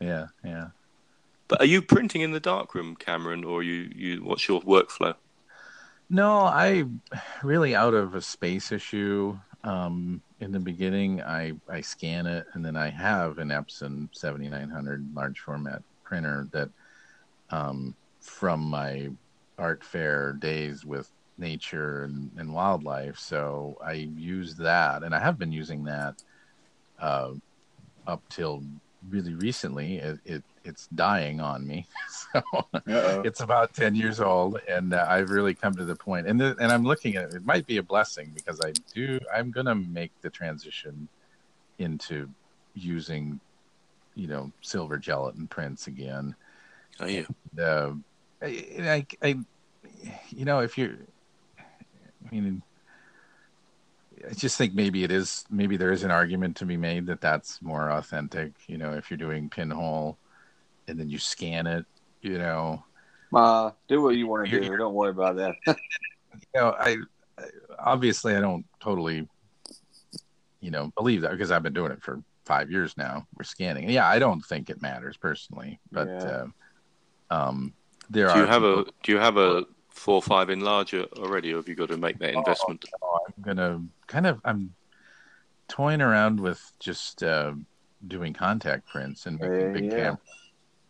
[0.00, 0.66] Yeah, yeah.
[1.48, 5.14] But are you printing in the darkroom, Cameron, or you, you what's your workflow?
[6.10, 6.84] No, I
[7.42, 9.38] really out of a space issue.
[9.64, 15.14] Um, in the beginning, I I scan it, and then I have an Epson 7900
[15.14, 16.68] large format printer that,
[17.50, 19.10] um, from my
[19.58, 23.18] art fair days with nature and, and wildlife.
[23.18, 26.22] So I use that, and I have been using that
[27.00, 27.30] uh,
[28.06, 28.62] up till
[29.08, 29.96] really recently.
[29.96, 31.86] It, it it's dying on me.
[32.32, 33.22] So Uh-oh.
[33.22, 36.56] it's about 10 years old and uh, I've really come to the point and the,
[36.60, 39.66] and I'm looking at it, it might be a blessing because I do I'm going
[39.66, 41.08] to make the transition
[41.78, 42.28] into
[42.74, 43.40] using
[44.14, 46.34] you know silver gelatin prints again.
[47.00, 47.26] Are you?
[47.52, 47.92] And, uh,
[48.42, 48.46] I,
[48.80, 49.28] I, I
[50.30, 50.96] you know if you're
[51.58, 52.62] I mean
[54.28, 57.20] I just think maybe it is maybe there is an argument to be made that
[57.20, 58.52] that's more authentic.
[58.66, 60.18] You know, if you're doing pinhole
[60.88, 61.84] and then you scan it,
[62.22, 62.82] you know.
[63.34, 64.76] Uh, do what you want to do.
[64.76, 65.54] Don't worry about that.
[65.66, 65.74] you
[66.54, 66.96] know, I
[67.78, 69.28] obviously I don't totally,
[70.60, 73.26] you know, believe that because I've been doing it for five years now.
[73.36, 73.90] We're scanning.
[73.90, 76.44] Yeah, I don't think it matters personally, but yeah.
[77.30, 77.72] uh, um,
[78.08, 78.38] there do are.
[78.38, 78.80] You have people...
[78.80, 81.96] a do you have a four or five enlarger already, or have you got to
[81.96, 82.84] make that oh, investment?
[83.02, 84.74] Oh, I'm gonna kind of I'm
[85.68, 87.52] toying around with just uh,
[88.06, 89.90] doing contact prints and making big yeah.
[89.90, 90.45] cameras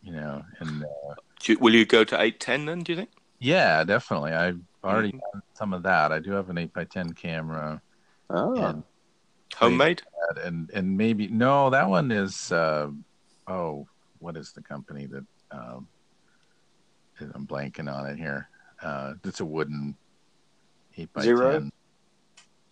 [0.06, 1.14] you know, and uh,
[1.44, 2.80] you, will you go to eight ten then?
[2.80, 3.10] Do you think?
[3.40, 4.32] Yeah, definitely.
[4.32, 5.18] I've already mm-hmm.
[5.32, 6.12] done some of that.
[6.12, 7.82] I do have an eight by ten camera.
[8.30, 8.82] Oh,
[9.54, 10.02] homemade.
[10.42, 12.52] And and maybe no, that one is.
[12.52, 12.90] Uh,
[13.48, 13.86] oh,
[14.20, 15.24] what is the company that?
[15.50, 15.88] Um,
[17.34, 18.48] I'm blanking on it here.
[18.82, 19.96] Uh, it's a wooden
[20.96, 21.52] eight by Zero?
[21.52, 21.72] ten.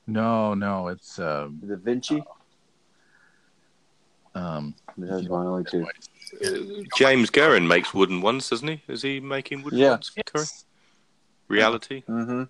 [0.06, 2.20] No, no, it's uh, the Vinci.
[2.20, 2.24] Uh,
[4.34, 5.86] um, there's one only two.
[6.96, 8.82] James Guerin makes wooden ones, doesn't he?
[8.88, 9.90] Is he making wooden yeah.
[9.90, 10.12] ones?
[10.34, 10.64] Yes.
[11.48, 12.02] Reality.
[12.08, 12.44] Mm-hmm.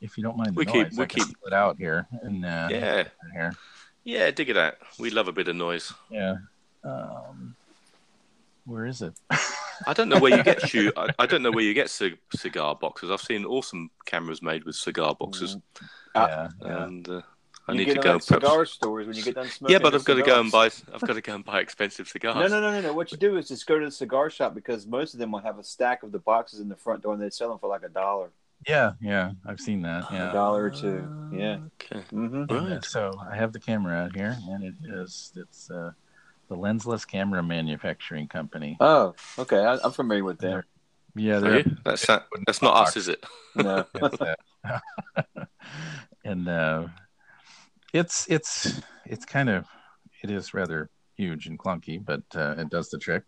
[0.00, 3.04] If you don't mind, we noise, keep we keep it out here and uh, yeah,
[3.32, 3.52] here.
[4.04, 4.76] Yeah, dig it out.
[4.98, 5.92] We love a bit of noise.
[6.10, 6.36] Yeah.
[6.84, 7.54] Um,
[8.64, 9.12] where is it?
[9.86, 10.92] I don't know where you get shoe.
[10.96, 13.10] I, I, don't know where you get c- cigar boxes.
[13.10, 15.56] I've seen awesome cameras made with cigar boxes.
[15.56, 15.88] Mm.
[16.14, 17.22] Yeah, and uh,
[17.70, 18.12] I you need to go.
[18.14, 19.72] Like cigar stores when you get done smoking.
[19.74, 20.66] Yeah, but I've got to go and buy.
[20.66, 22.50] I've got to go and buy expensive cigars.
[22.50, 22.92] No, no, no, no, no.
[22.92, 25.40] What you do is just go to the cigar shop because most of them will
[25.40, 27.68] have a stack of the boxes in the front door and they sell them for
[27.68, 28.30] like a dollar.
[28.66, 30.04] Yeah, yeah, I've seen that.
[30.12, 31.30] Yeah, a dollar or two.
[31.32, 31.60] Yeah.
[31.80, 32.02] Okay.
[32.12, 32.44] Mm-hmm.
[32.44, 32.84] Right.
[32.84, 35.92] so I have the camera out here, and it is it's uh,
[36.48, 38.76] the Lensless Camera Manufacturing Company.
[38.78, 39.64] Oh, okay.
[39.64, 40.62] I, am familiar with them.
[41.14, 43.24] Yeah, they're, that's not, that's not us, is it?
[43.54, 43.84] No.
[46.24, 46.86] and uh,
[47.92, 49.66] it's it's it's kind of
[50.22, 53.24] it is rather huge and clunky, but uh, it does the trick.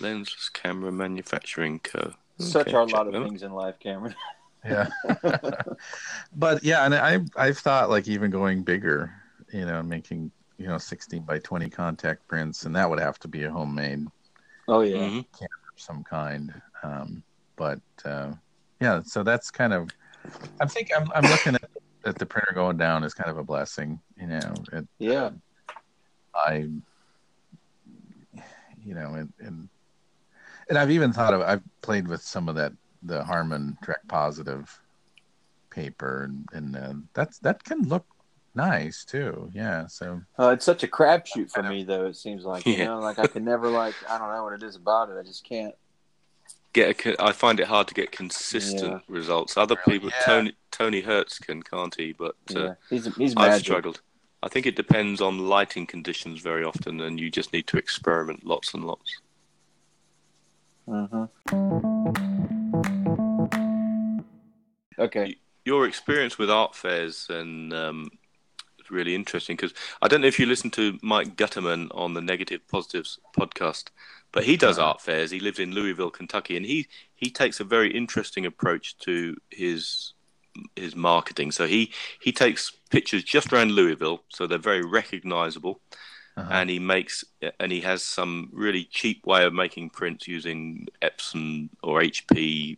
[0.00, 2.12] Lensless Camera Manufacturing Co.
[2.38, 4.14] Such are a lot of things in life, Cameron.
[4.64, 4.88] yeah,
[6.36, 9.12] but yeah, and I I've thought like even going bigger,
[9.52, 13.28] you know, making you know 16 by 20 contact prints, and that would have to
[13.28, 14.06] be a homemade.
[14.68, 15.20] Oh yeah, mm-hmm.
[15.36, 16.52] camera of some kind.
[16.82, 17.22] Um,
[17.56, 18.32] but uh,
[18.80, 19.90] yeah, so that's kind of.
[20.60, 21.70] I think I'm I'm looking at
[22.08, 24.00] that the printer going down is kind of a blessing.
[24.18, 24.54] You know.
[24.72, 25.30] It, yeah.
[26.34, 26.68] I.
[28.84, 29.68] You know, and, and
[30.68, 34.80] and I've even thought of I've played with some of that the Harman direct positive
[35.70, 38.06] paper and and uh, that's that can look
[38.54, 39.50] nice too.
[39.52, 39.86] Yeah.
[39.86, 42.06] So uh, it's such a crapshoot for me though.
[42.06, 42.84] It seems like you yeah.
[42.86, 45.16] know, like I can never like I don't know what it is about it.
[45.18, 45.74] I just can't
[46.72, 47.06] get.
[47.06, 49.00] A, I find it hard to get consistent yeah.
[49.08, 49.56] results.
[49.56, 50.24] Other people, yeah.
[50.24, 52.12] Tony Tony Hertz can, can't he?
[52.12, 54.00] But uh, he's he's I've struggled.
[54.42, 58.44] I think it depends on lighting conditions very often, and you just need to experiment
[58.44, 59.20] lots and lots.
[60.88, 61.24] Mm-hmm.
[64.98, 65.36] Okay.
[65.64, 68.10] Your experience with art fairs and um,
[68.90, 72.60] really interesting because I don't know if you listen to Mike Gutterman on the Negative
[72.68, 73.86] Positives podcast,
[74.32, 75.30] but he does art fairs.
[75.30, 80.14] He lives in Louisville, Kentucky, and he he takes a very interesting approach to his
[80.76, 81.50] his marketing.
[81.52, 85.80] So he he takes pictures just around Louisville, so they're very recognizable.
[86.36, 86.48] Uh-huh.
[86.52, 87.24] And he makes,
[87.58, 92.76] and he has some really cheap way of making prints using Epson or HP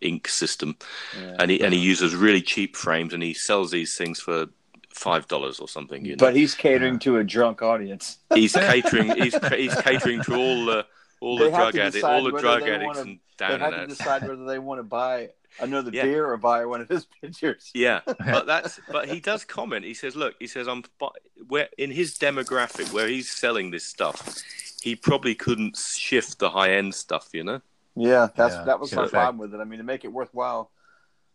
[0.00, 0.76] ink system,
[1.18, 1.36] yeah.
[1.40, 4.46] and he and he uses really cheap frames, and he sells these things for
[4.94, 6.04] five dollars or something.
[6.04, 6.16] You know?
[6.26, 8.18] But he's catering to a drunk audience.
[8.34, 9.10] he's catering.
[9.16, 10.86] He's he's catering to all the
[11.20, 13.86] all They the drug addicts, all the drug addicts wanna- and They have and to
[13.96, 15.30] decide whether they want to buy
[15.60, 16.02] another Yeah.
[16.04, 17.70] beer or buy one of his pictures.
[17.74, 19.84] Yeah, but that's but he does comment.
[19.84, 21.08] He says, "Look, he says I'm bu-
[21.48, 24.42] where in his demographic where he's selling this stuff,
[24.82, 27.60] he probably couldn't shift the high end stuff, you know."
[27.96, 28.64] Yeah, that's Yeah.
[28.64, 29.60] that was In my problem with it.
[29.60, 30.70] I mean, to make it worthwhile,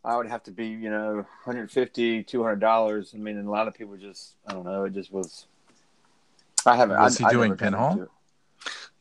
[0.03, 3.11] I would have to be, you know, 150 200 dollars.
[3.13, 5.45] I mean, and a lot of people just, I don't know, it just was.
[6.65, 6.99] I haven't.
[6.99, 7.95] Was I, he I doing never Pinhole?
[7.95, 8.07] No,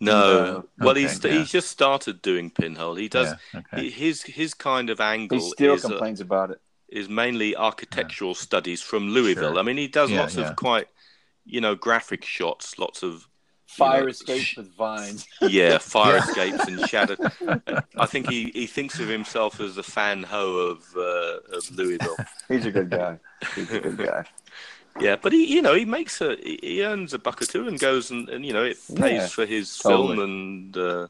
[0.00, 0.64] No.
[0.78, 1.30] well, Okay, he's yeah.
[1.32, 2.94] he's just started doing pinhole.
[2.94, 3.82] He does Yeah, okay.
[3.84, 6.60] he- his his kind of angle He still is uh, complains about it.
[6.88, 9.52] is mainly architectural studies from Louisville.
[9.52, 9.58] Sure.
[9.58, 10.50] I mean, he does Yeah, lots yeah.
[10.50, 10.86] of quite
[11.44, 13.28] you know graphic shots, lots of
[13.68, 15.26] Fire know, escapes with vines.
[15.40, 17.16] yeah fire escapes and shadow.
[17.98, 22.20] I think he, he thinks of himself as the Fan Ho of uh, of Louisville.
[22.48, 23.20] He's a good guy.
[23.54, 24.24] He's a good guy.
[24.98, 27.68] Yeah, but he, you know, he makes a, he- he earns a buck or two
[27.68, 30.18] and goes and, and you know, it pays Yeah, for his totally.
[30.18, 31.08] film and, uh,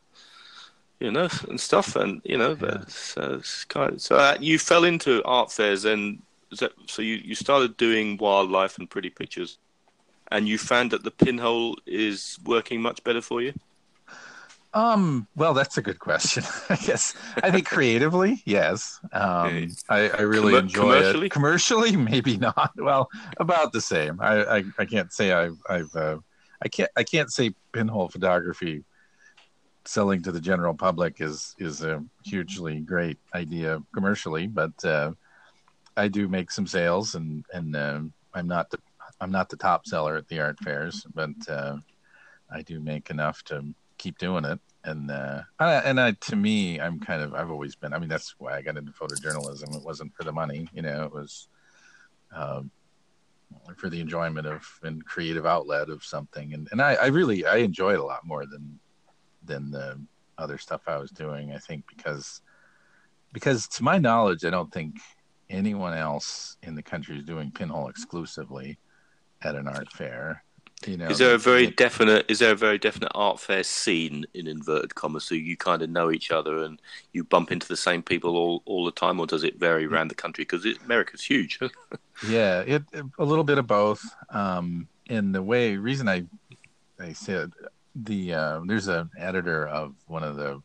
[1.01, 1.97] you know, and stuff.
[1.97, 2.57] And, you know, Yeah.
[2.57, 6.23] but so, it's kind of, so uh, you fell into art fairs and
[6.59, 9.59] that, so you, you started doing wildlife and pretty pictures
[10.31, 13.53] and you found that the pinhole is working much better for you.
[14.75, 16.45] Um, well, that's a good question.
[16.69, 19.01] I guess I think creatively, yes.
[19.13, 21.27] Um, I, I really Commer- enjoy commercially?
[21.27, 21.33] it.
[21.33, 22.73] Commercially, maybe not.
[22.77, 24.21] Well, about the same.
[24.21, 26.19] I, I, I can't say I've, I've, uh,
[26.63, 28.85] I can't, I can't say pinhole photography
[29.85, 35.13] selling to the general public is is a hugely great idea commercially, but uh,
[35.97, 38.79] I do make some sales, and and um I'm not the
[39.21, 41.77] I'm not the top seller at the art fairs, but uh,
[42.51, 44.61] I do make enough to keep doing it.
[44.85, 47.93] And uh, I, and I, to me, I'm kind of I've always been.
[47.93, 49.77] I mean, that's why I got into photojournalism.
[49.77, 51.05] It wasn't for the money, you know.
[51.05, 51.49] It was
[52.35, 52.71] um,
[53.77, 56.55] for the enjoyment of and creative outlet of something.
[56.55, 58.79] And and I, I really I enjoy it a lot more than
[59.45, 60.01] than the
[60.39, 61.53] other stuff I was doing.
[61.53, 62.41] I think because
[63.33, 65.01] because to my knowledge, I don't think
[65.51, 68.79] anyone else in the country is doing pinhole exclusively
[69.43, 70.43] at an art fair.
[70.87, 72.27] You know, Is there a very it- definite?
[72.29, 75.91] Is there a very definite art fair scene in inverted commas, so you kind of
[75.91, 76.81] know each other and
[77.13, 80.07] you bump into the same people all, all the time, or does it vary around
[80.09, 80.43] the country?
[80.45, 81.59] Because America's huge.
[82.29, 82.83] Yeah, it
[83.19, 84.03] a little bit of both.
[84.31, 86.25] Um, and the way reason I
[86.99, 87.53] I said
[87.95, 90.61] the uh, there's an editor of one of the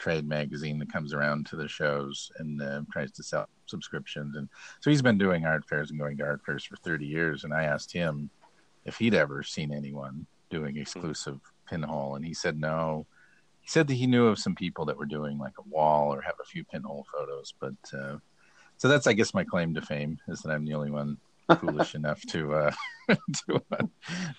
[0.00, 4.48] trade magazine that comes around to the shows and uh, tries to sell subscriptions, and
[4.80, 7.44] so he's been doing art fairs and going to art fairs for 30 years.
[7.44, 8.30] And I asked him
[8.84, 13.06] if he'd ever seen anyone doing exclusive pinhole, and he said no.
[13.60, 16.22] He said that he knew of some people that were doing like a wall or
[16.22, 18.16] have a few pinhole photos, but uh,
[18.78, 21.18] so that's I guess my claim to fame is that I'm the only one
[21.60, 22.72] foolish enough to uh,
[23.48, 23.82] to uh,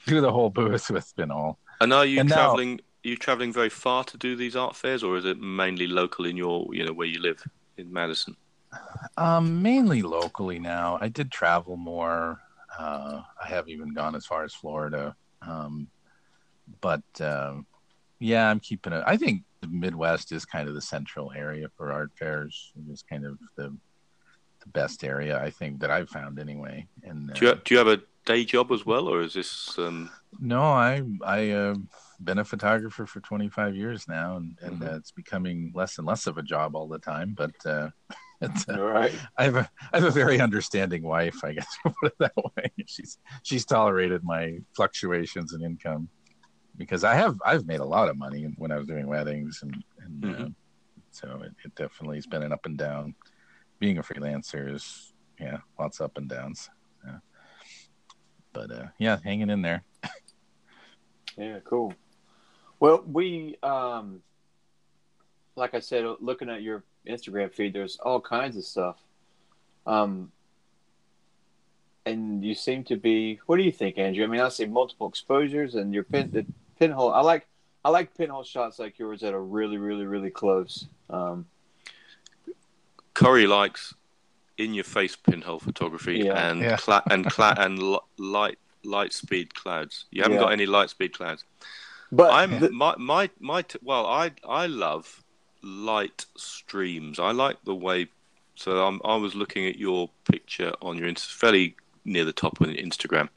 [0.08, 1.60] do the whole booth with pinhole.
[1.80, 2.74] And are you And traveling?
[2.74, 6.26] Are you traveling very far to do these art fairs, or is it mainly local
[6.26, 7.44] in your, you know, where you live
[7.78, 8.36] in Madison?
[9.18, 10.98] Um, mainly locally now.
[11.02, 12.40] I did travel more.
[12.78, 15.16] Uh, I have even gone as far as Florida.
[15.42, 15.88] Um,
[16.80, 17.66] but um,
[18.20, 19.04] yeah, I'm keeping it.
[19.06, 22.72] I think the Midwest is kind of the central area for art fairs.
[22.76, 23.76] It is kind of the
[24.62, 26.88] the best area I think that I've found anyway.
[27.04, 29.78] And uh, Do you do you have a day job as well, or is this?
[29.78, 31.76] Um, No, I I uh,
[32.24, 34.94] been a photographer for 25 years now, and and Mhm.
[34.94, 37.34] uh, it's becoming less and less of a job all the time.
[37.36, 37.89] But uh,
[38.41, 39.13] it's, uh, All right.
[39.38, 42.34] I have a I have a very understanding wife, I guess we'll put it that
[42.56, 42.72] way.
[42.88, 46.10] She's she's tolerated my fluctuations in income
[46.78, 49.84] because I have I've made a lot of money when I was doing weddings, and
[50.00, 50.56] and uh, Mhm.
[51.12, 53.15] so it, it definitely has been an up and down.
[53.80, 56.70] Being a freelancer is yeah, lots of up and downs.
[57.06, 57.17] Yeah.
[58.54, 59.84] But uh, yeah, hanging in there.
[61.42, 61.94] Yeah, cool.
[62.80, 64.22] Well, we, um,
[65.56, 68.98] like I said, looking at your Instagram feed, there's all kinds of stuff.
[69.88, 70.32] Um,
[72.06, 73.40] and you seem to be.
[73.48, 74.24] What do you think, Andrew?
[74.24, 76.46] I mean, I see multiple exposures, and your pin, the
[76.80, 77.12] pinhole.
[77.12, 77.48] I like,
[77.84, 80.88] I like pinhole shots like yours that are really, really, really close.
[81.10, 81.46] Um,
[83.14, 83.94] Corey likes
[84.58, 86.50] in your face pinhole photography Yeah.
[86.50, 86.78] and Yeah.
[86.78, 90.06] cla- and cla- and li- light light speed clouds.
[90.12, 90.44] You haven't Yeah.
[90.44, 91.44] got any light speed clouds.
[92.12, 95.24] but I'm the- my my my t- well, I I love
[95.63, 97.20] light streams.
[97.20, 98.08] I like the way.
[98.56, 102.67] So I'm, I was looking at your picture on your fairly near the top on
[102.67, 103.30] Instagram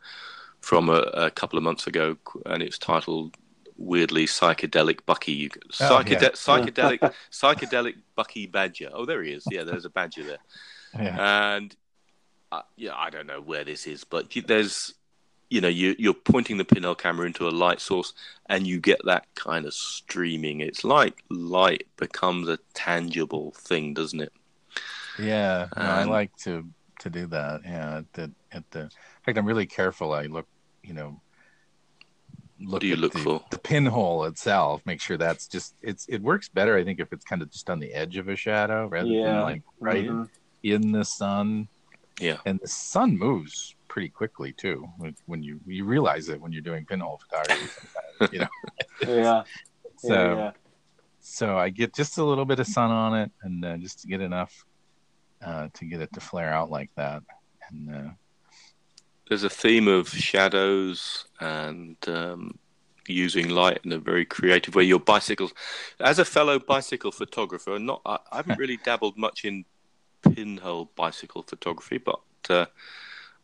[0.60, 3.36] from a, a couple of months ago, and it's titled
[3.76, 5.32] weirdly psychedelic Bucky.
[5.32, 6.28] You, Oh, psychede- yeah.
[6.30, 8.90] psychedelic psychedelic Bucky Badger.
[8.92, 9.44] Oh, there he is.
[9.50, 10.38] Yeah, there's a badger there
[10.94, 11.54] Yeah.
[11.56, 11.74] and
[12.52, 14.94] uh, yeah, I don't know where this is, but there's,
[15.54, 18.12] you know, you, you're pointing the pinhole camera into a light source,
[18.46, 20.60] and you get that kind of streaming.
[20.60, 24.32] It's like light becomes a tangible thing, doesn't it?
[25.16, 26.66] Yeah, no, I Um, like to
[27.00, 27.60] to do that.
[27.64, 28.80] Yeah, at the at the.
[28.80, 28.90] In
[29.24, 30.12] fact, I'm really careful.
[30.12, 30.48] I look,
[30.82, 31.20] you know,
[32.60, 33.44] look do you at look the, for?
[33.50, 34.82] the pinhole itself.
[34.86, 36.06] Make sure that's just it's.
[36.08, 38.34] It works better, I think, if it's kind of just on the edge of a
[38.34, 40.28] shadow rather than like right Mhm.
[40.64, 41.68] in the sun.
[42.20, 42.38] Yeah.
[42.46, 44.78] and the sun moves pretty quickly too.
[44.98, 47.68] When- When you you realize it when you're doing pinhole photography,
[48.34, 48.52] you know.
[49.24, 49.42] Yeah.
[50.06, 50.52] So yeah, yeah.
[51.20, 54.06] so I get just a little bit of sun on it, and uh, just to
[54.12, 54.52] get enough
[55.46, 57.22] uh, to get it to flare out like that.
[57.68, 58.10] And uh,
[59.28, 62.58] There's a theme of shadows and um,
[63.06, 64.84] using light in a very creative way.
[64.84, 65.52] Your bicycles,
[66.00, 69.64] as a fellow bicycle photographer, not I, I haven't really dabbled much in
[70.34, 72.66] pinhole bicycle photography, but uh,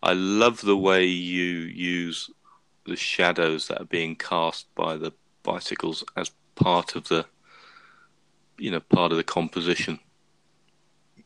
[0.03, 2.31] I love the way you use
[2.87, 7.27] the shadows that are being cast by the bicycles as part of the,
[8.59, 10.01] you know, part of the composition.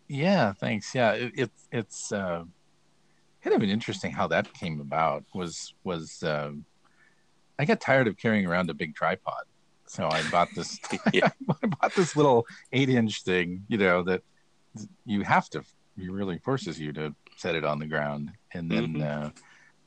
[0.08, 0.94] yeah, thanks.
[0.94, 2.44] Yeah, it, it it's uh,
[3.42, 5.24] kind of an interesting how that came about.
[5.34, 6.64] Was was um
[7.58, 9.44] I got tired of carrying around a big tripod,
[9.86, 10.78] so I bought this.
[11.12, 11.30] Yeah.
[11.62, 14.22] I bought this little eight-inch thing, you know, that
[15.06, 15.60] you have to.
[15.96, 19.02] It really forces you to set it on the ground, and then Mhm.
[19.02, 19.30] uh,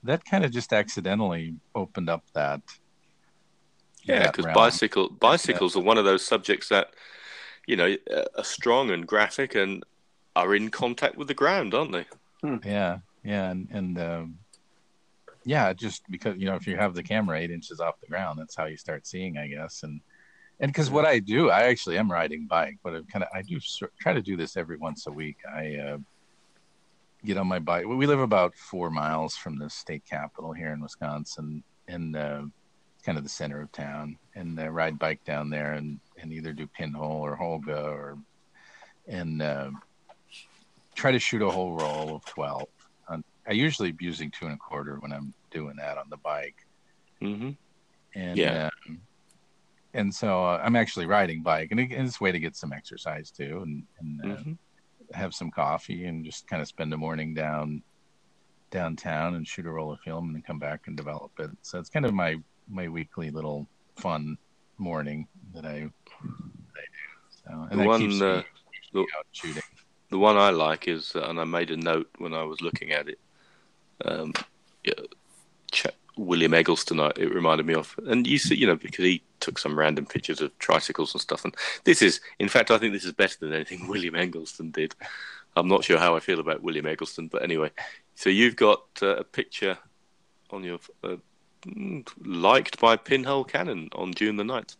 [0.04, 2.62] that kind of just accidentally opened up that.
[4.04, 6.94] Yeah, because bicycle bicycles are one of those subjects that
[7.66, 9.84] you know uh, are strong and graphic and
[10.36, 12.06] are in contact with the ground, aren't they?
[12.64, 14.40] Yeah, yeah, and and um,
[15.44, 18.38] yeah, just because you know if you have the camera eight inches off the ground,
[18.38, 20.00] that's how you start seeing, I guess, and
[20.60, 23.42] and because what I do, I actually am riding bike, but I kind of I
[23.42, 23.60] do
[24.00, 25.38] try to do this every once a week.
[25.52, 25.98] I uh,
[27.26, 27.86] get on my bike.
[27.86, 32.44] We live about four miles from the state capital here in Wisconsin, in uh,
[33.04, 36.54] kind of the center of town, and uh, ride bike down there and and either
[36.54, 38.18] do pinhole or holga or
[39.08, 39.42] and.
[39.42, 39.72] Uh,
[40.96, 42.64] try to shoot a whole roll of 12
[43.10, 46.56] on, i usually using two and a quarter when i'm doing that on the bike
[47.22, 47.52] hmm
[48.16, 48.70] and Yeah.
[48.88, 49.02] um,
[49.94, 52.56] and so uh, i'm actually riding bike and, it, and it's a way to get
[52.56, 54.52] some exercise too and, and uh, hmm
[55.14, 57.82] have some coffee and just kind of spend the morning down
[58.70, 61.50] downtown and shoot a roll of film and then come back and develop it.
[61.62, 62.36] So it's kind of my
[62.70, 64.38] my weekly little fun
[64.78, 67.30] morning that i, that I do.
[67.46, 69.64] So and The one, keeps me, uh, keeps me the- out shooting.
[70.10, 72.94] The one I like is, uh, and I made a note when I was looking
[72.94, 73.20] at it.
[74.06, 74.32] Um,
[74.86, 74.94] yeah,
[75.70, 79.58] Ch- William Eggleston, it reminded me of, and you see, you know, because he took
[79.60, 81.46] some random pictures of tricycles and stuff.
[81.46, 84.96] And this is, in fact, I think this is better than anything William Eggleston did.
[85.56, 87.72] I'm not sure how I feel about William Eggleston, but anyway.
[88.16, 89.78] So you've got uh, a picture
[90.52, 91.16] on your uh,
[92.24, 94.76] liked by Pinhole Cannon on June the 9th.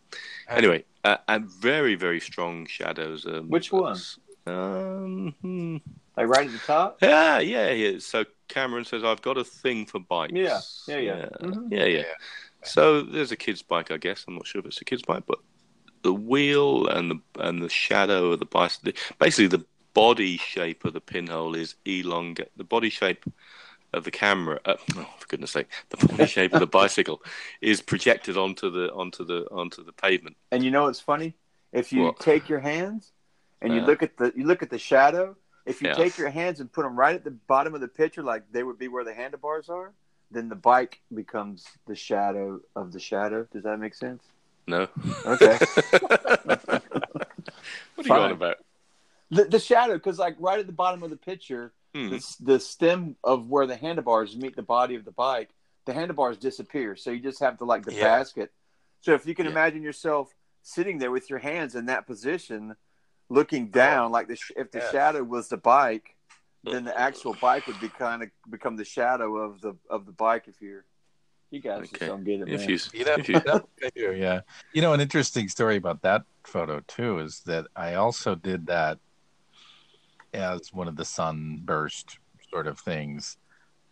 [0.48, 3.26] Anyway, uh, and very very strong shadows.
[3.26, 3.98] Um, Which one?
[4.46, 5.76] Um, hmm.
[6.16, 6.98] Like right at the top.
[7.02, 7.98] yeah, yeah, yeah.
[7.98, 11.16] So Cameron says, "I've got a thing for bikes." Yeah, yeah, yeah.
[11.16, 11.68] yeah, Mhm.
[11.70, 12.02] yeah, yeah.
[12.62, 14.24] So there's a kid's bike, I guess.
[14.26, 15.38] I'm not sure if it's a kid's bike, but
[16.02, 20.92] the wheel and the and the shadow of the bicycle, basically the body shape of
[20.92, 22.50] the pinhole is elongate.
[22.56, 23.24] The body shape
[23.92, 27.22] of the camera, uh, oh, for goodness sake, the body shape of the bicycle
[27.60, 30.36] is projected onto the onto the onto the pavement.
[30.52, 31.34] And you know what's funny?
[31.72, 32.20] If you What?
[32.20, 33.12] take your hands
[33.60, 33.86] and you Uh.
[33.86, 36.82] look at the you look at the shadow, if you take your hands and put
[36.82, 39.68] them right at the bottom of the picture, like they would be where the handlebars
[39.68, 39.92] are,
[40.30, 43.46] then the bike becomes the shadow of the shadow.
[43.52, 44.22] Does that make sense?
[44.66, 44.88] No.
[45.24, 45.58] Okay.
[46.44, 48.20] what are you Fine.
[48.20, 48.56] on about?
[49.30, 52.10] the, the shadow, because like right at the bottom of the picture, Hmm.
[52.10, 55.48] the, the stem of where the handlebars meet the body of the bike,
[55.86, 56.96] the handlebars disappear.
[56.96, 58.04] So you just have to like the Yeah.
[58.18, 58.52] basket.
[59.00, 59.52] So if you can Yeah.
[59.52, 62.76] imagine yourself sitting there with your hands in that position,
[63.30, 64.90] looking down, like the if the Yeah.
[64.90, 66.14] shadow was the bike,
[66.72, 70.12] then the actual bike would be kind of become the shadow of the of the
[70.12, 70.44] bike.
[70.48, 70.84] If you're,
[71.50, 72.06] you guys just Okay.
[72.06, 72.70] don't get it, If man.
[72.70, 73.40] you, You know, if you,
[73.94, 74.40] do, yeah.
[74.72, 78.98] You know, an interesting story about that photo too is that I also did that
[80.32, 82.18] as one of the sunburst
[82.50, 83.36] sort of things.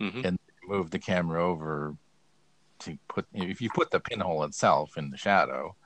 [0.00, 0.36] Mhm.
[0.68, 1.96] Move the camera over
[2.80, 3.26] to put.
[3.32, 5.76] If you put the pinhole itself in the shadow,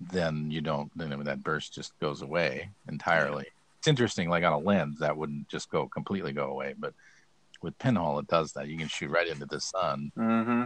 [0.00, 0.90] then you don't.
[0.96, 3.44] Then that burst just goes away entirely.
[3.78, 4.28] It's interesting.
[4.28, 6.94] Like on a lens, that wouldn't just go completely go away, but
[7.62, 8.68] with pinhole, it does that.
[8.68, 10.64] You can shoot right into the sun Mm-hmm.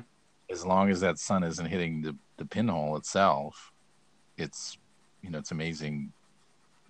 [0.51, 3.73] as long as that sun isn't hitting the, the pinhole itself,
[4.39, 4.79] it's
[5.23, 6.13] you know it's amazing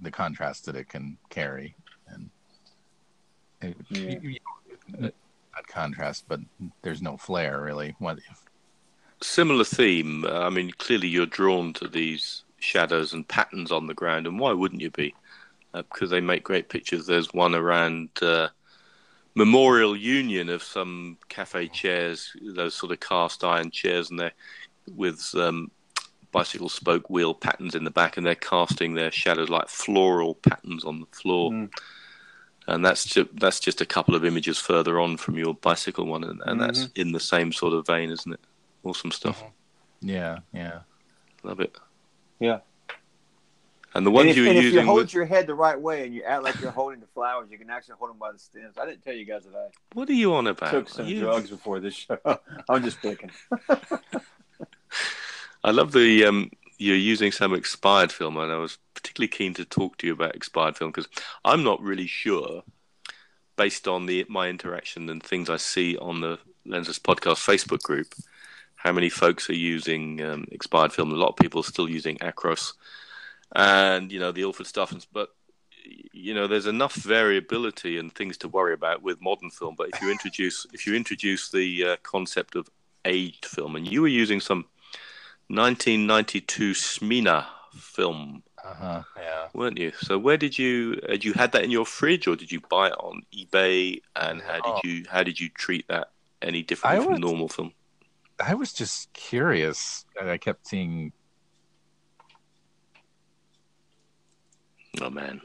[0.01, 1.75] the contrast that it can carry
[2.09, 2.31] and
[3.61, 4.19] it, Yeah.
[4.21, 4.39] you- you-
[5.55, 6.41] that contrast, but
[6.83, 7.95] there's no flare really.
[7.99, 8.19] What
[9.21, 10.25] Similar theme.
[10.27, 14.53] I mean, clearly you're drawn to these shadows and patterns on the ground, and why
[14.53, 15.15] wouldn't you be?
[15.75, 17.07] Uh, because they make great pictures.
[17.07, 18.49] There's one around uh,
[19.35, 24.35] Memorial Union of some cafe chairs, those sort of cast iron chairs, and they're
[24.95, 25.71] with um,
[26.31, 30.85] bicycle spoke wheel patterns in the back, and they're casting their shadows like floral patterns
[30.85, 31.51] on the floor.
[31.51, 31.71] Mm.
[32.67, 36.25] And that's just, that's just a couple of images further on from your bicycle one,
[36.25, 36.67] and, and mm-hmm.
[36.67, 38.41] that's in the same sort of vein, isn't it?
[38.85, 39.41] Awesome stuff.
[39.41, 40.09] Mm-hmm.
[40.11, 40.81] Yeah, yeah,
[41.43, 41.77] love it.
[42.41, 42.59] Yeah.
[43.95, 45.13] And the ones and if, you and using if you hold with...
[45.13, 47.69] your head the right way and you act like you're holding the flowers, you can
[47.69, 48.79] actually hold them by the stems.
[48.79, 49.69] I didn't tell you guys that I.
[49.93, 50.71] What are you on about?
[50.71, 51.21] Took some you...
[51.21, 52.19] drugs before this show.
[52.69, 53.31] I'm just picking.
[55.65, 59.65] I love the um, you're using some expired film, and I was particularly keen to
[59.65, 61.09] talk to you about expired film because
[61.45, 62.63] I'm not really sure,
[63.57, 68.15] based on the my interaction and things I see on the Lensless Podcast Facebook group,
[68.77, 71.13] how many folks are using um, expired film.
[71.13, 72.73] A lot of people are still using Acros,
[73.55, 75.31] and you know the Ilford stuff, but
[76.13, 79.75] you know there's enough variability and things to worry about with modern film.
[79.77, 82.69] But if you introduce if you introduce the uh, concept of
[83.05, 84.67] aged film, and you were using some
[85.49, 88.43] 1992 Smena film.
[88.65, 89.49] Uh-huh, yeah.
[89.55, 89.93] Weren't you?
[90.01, 92.89] So where did you had you had that in your fridge or did you buy
[92.89, 94.81] it on eBay and how did oh.
[94.85, 97.73] you how did you treat that any different from normal film?
[98.45, 101.13] I was just curious and I kept seeing
[105.01, 105.41] Oh man.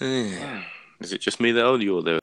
[0.00, 1.76] Is it just me though?
[1.76, 2.18] You're there.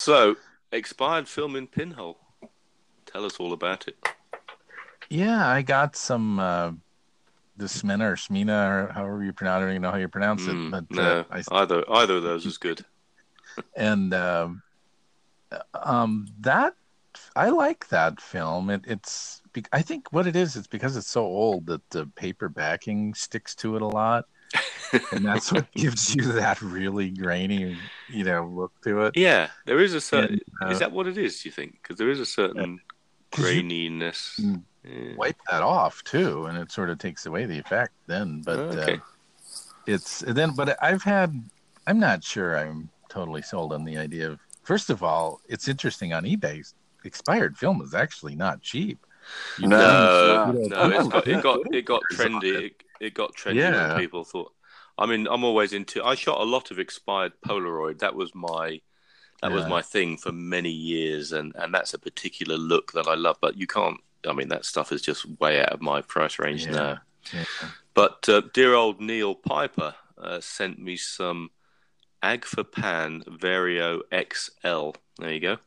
[0.00, 0.36] So
[0.72, 2.18] expired film in Pinhole.
[3.06, 3.96] Tell us all about it.
[5.08, 6.72] Yeah, I got some uh,
[7.56, 9.64] the Smina or Smina or however you pronounce it.
[9.64, 10.54] I don't even know how you pronounce it.
[10.54, 12.84] Mm, but no, uh, I, either either of those is good.
[13.76, 14.62] and um,
[15.74, 16.74] um, that
[17.36, 18.70] I like that film.
[18.70, 19.42] It, it's
[19.72, 20.56] I think what it is.
[20.56, 24.26] It's because it's so old that the paper backing sticks to it a lot
[25.12, 27.76] and that's what gives you that really grainy,
[28.08, 29.16] you know, look to it.
[29.16, 30.40] Yeah, there is a certain.
[30.60, 31.42] And, uh, is that what it is?
[31.42, 31.78] Do you think?
[31.82, 32.80] Because there is a certain
[33.32, 34.40] graininess.
[34.84, 35.14] Yeah.
[35.16, 37.92] Wipe that off too, and it sort of takes away the effect.
[38.06, 38.94] Then, but oh, okay.
[38.94, 38.98] uh,
[39.86, 40.54] it's then.
[40.56, 41.42] But I've had.
[41.86, 42.56] I'm not sure.
[42.56, 44.40] I'm totally sold on the idea of.
[44.62, 46.72] First of all, it's interesting on eBay.
[47.04, 49.06] Expired film is actually not cheap.
[49.58, 52.66] You no, know, no, it got, it got it got trendy.
[52.66, 53.88] It, it got trendy yeah.
[53.88, 54.52] when people thought.
[54.98, 56.04] I mean, I'm always into.
[56.04, 58.00] I shot a lot of expired Polaroid.
[58.00, 58.80] That was my
[59.42, 59.56] that yeah.
[59.56, 63.38] was my thing for many years, and and that's a particular look that I love.
[63.40, 64.00] But you can't.
[64.28, 66.72] I mean, that stuff is just way out of my price range yeah.
[66.72, 66.98] now.
[67.32, 67.44] Yeah.
[67.94, 71.50] But uh, dear old Neil Piper uh, sent me some
[72.22, 74.90] Agfa Pan Vario XL.
[75.18, 75.58] There you go.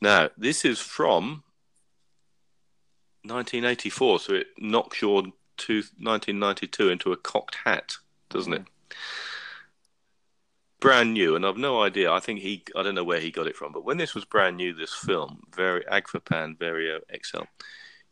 [0.00, 1.42] Now this is from
[3.24, 7.96] 1984, so it knocks your 1992 into a cocked hat,
[8.30, 8.64] doesn't it?
[10.80, 12.12] Brand new, and I've no idea.
[12.12, 14.24] I think he, I don't know where he got it from, but when this was
[14.24, 17.44] brand new, this film, very Agfa Pan Vario XL,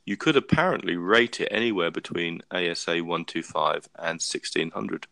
[0.07, 5.07] you could apparently rate it anywhere between ASA 125 and 1600.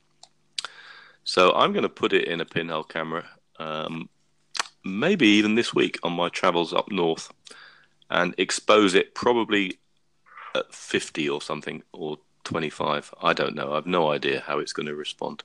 [1.25, 3.25] So I'm going to put it in a pinhole camera,
[3.59, 4.09] um,
[4.85, 7.33] maybe even this week on my travels up north,
[8.11, 9.79] and expose it probably
[10.55, 13.15] at 50 or something, or 25.
[13.23, 13.73] I don't know.
[13.73, 15.45] I've no idea how it's going to respond.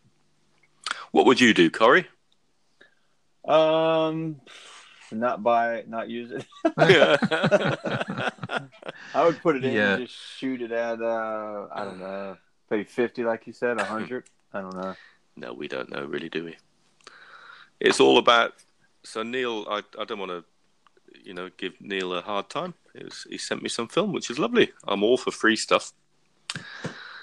[1.12, 2.08] What would you do, Corey?
[3.48, 4.42] Um,
[5.12, 6.46] not buy it, not use it.
[9.14, 9.94] I would put it in yeah.
[9.94, 12.38] and just shoot it at uh, I don't know,
[12.70, 14.30] maybe 50, like you said, 100.
[14.54, 14.96] I don't know.
[15.36, 16.58] No, we don't know, really, do we?
[17.80, 18.54] It's all about.
[19.08, 20.44] So Neil, I, I don't want to
[21.24, 22.74] you know, give Neil a hard time.
[22.96, 24.72] Was, he sent me some film, which is lovely.
[24.88, 25.94] I'm all for free stuff.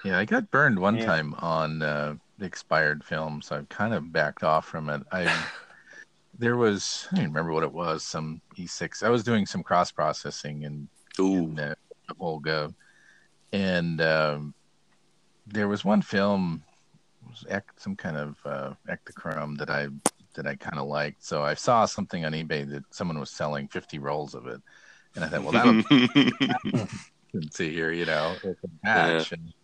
[0.05, 1.07] Yeah, I got burned one yeah.
[1.07, 5.03] time on uh, expired film, so I've kind of backed off from it.
[5.13, 5.45] I
[6.39, 9.03] there was I don't remember what it was, some E6.
[9.03, 11.75] I was doing some cross processing in, in uh,
[12.21, 12.75] Holga,
[13.53, 14.55] and um,
[15.47, 16.63] there was one film,
[17.29, 17.45] was
[17.77, 19.89] some kind of uh, Ektachrome that I
[20.35, 21.25] that I kind of liked.
[21.25, 24.61] So I saw something on eBay that someone was selling 50 rolls of it,
[25.15, 26.89] and I thought, well, that'll
[27.51, 29.39] see here, you know, it's a patch, yeah.
[29.39, 29.55] and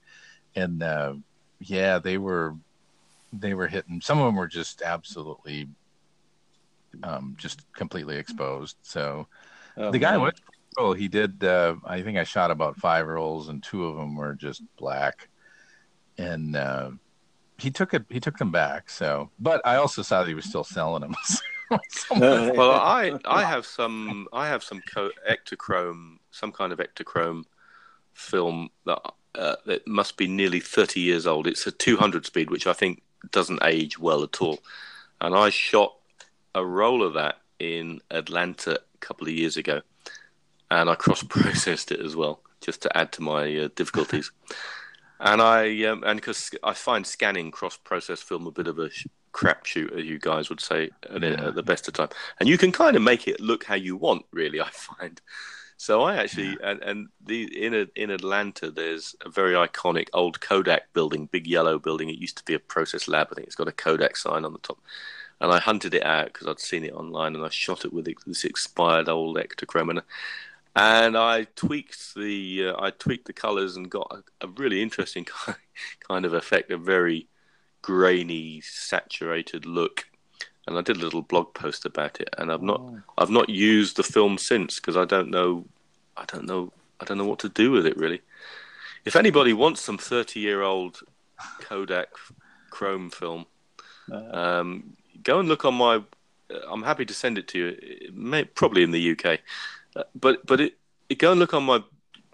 [0.57, 1.14] and uh,
[1.61, 2.57] yeah, they were
[3.33, 4.01] they were hitting.
[4.01, 5.68] Some of them were just absolutely,
[7.03, 8.77] um, just completely exposed.
[8.83, 9.27] So
[9.77, 10.23] oh, the guy man.
[10.23, 10.41] went.
[10.79, 11.43] Oh, he did.
[11.43, 15.29] Uh, I think I shot about five rolls, and two of them were just black.
[16.16, 16.91] And uh,
[17.61, 18.04] he took it.
[18.08, 18.90] He took them back.
[18.90, 21.14] So, but I also saw that he was still selling them.
[22.11, 27.44] well, I I have some I have some co- Ektachrome, some kind of Ektachrome
[28.12, 29.00] film that
[29.36, 31.46] uh, that must be nearly thirty years old.
[31.46, 34.58] It's a 200 speed, which I think doesn't age well at all.
[35.20, 35.94] And I shot
[36.54, 39.82] a roll of that in Atlanta a couple of years ago,
[40.70, 44.32] and I cross processed it as well, just to add to my uh, difficulties.
[45.21, 48.91] And I um, and because I find scanning cross process film a bit of a
[48.91, 51.49] sh- crapshoot, as you guys would say at, yeah.
[51.49, 52.09] at, the best of time,
[52.41, 54.61] and you can kind of make it look how you want, really.
[54.61, 55.21] I find.
[55.77, 56.71] So I actually yeah.
[56.71, 61.47] and, and the in a, in Atlanta, there's a very iconic old Kodak building, big
[61.47, 62.11] yellow building.
[62.11, 63.29] It used to be a process lab.
[63.31, 64.79] I think it's got a Kodak sign on the top
[65.41, 68.07] and I hunted it out because I'd seen it online, and I shot it with
[68.27, 70.03] this expired old Ektachrome, and,
[70.77, 75.27] and I tweaked the uh, I tweaked the colours and got a, a, really interesting
[76.09, 77.27] kind of effect, a very
[77.83, 80.07] grainy, saturated look.
[80.66, 83.01] And I did a little blog post about it, and I've not oh.
[83.18, 85.64] I've not used the film since because I don't know
[86.16, 88.21] I don't know I don't know what to do with it really.
[89.05, 91.01] If anybody wants some thirty year old
[91.61, 92.11] Kodak
[92.71, 93.47] Chrome film,
[94.12, 94.93] uh, um,
[95.23, 95.97] go and look on my.
[95.97, 98.12] Uh, I'm happy to send it to you.
[98.12, 99.41] May, probably in the UK,
[100.14, 100.78] but but it,
[101.09, 101.82] it, go and look on my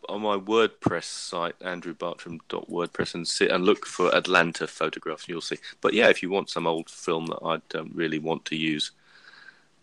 [0.08, 5.58] on my WordPress site, andrewbartram.wordpress, and sit and look for Atlanta photographs, you'll see.
[5.80, 8.92] But yeah, if you want some old film that I don't really want to use,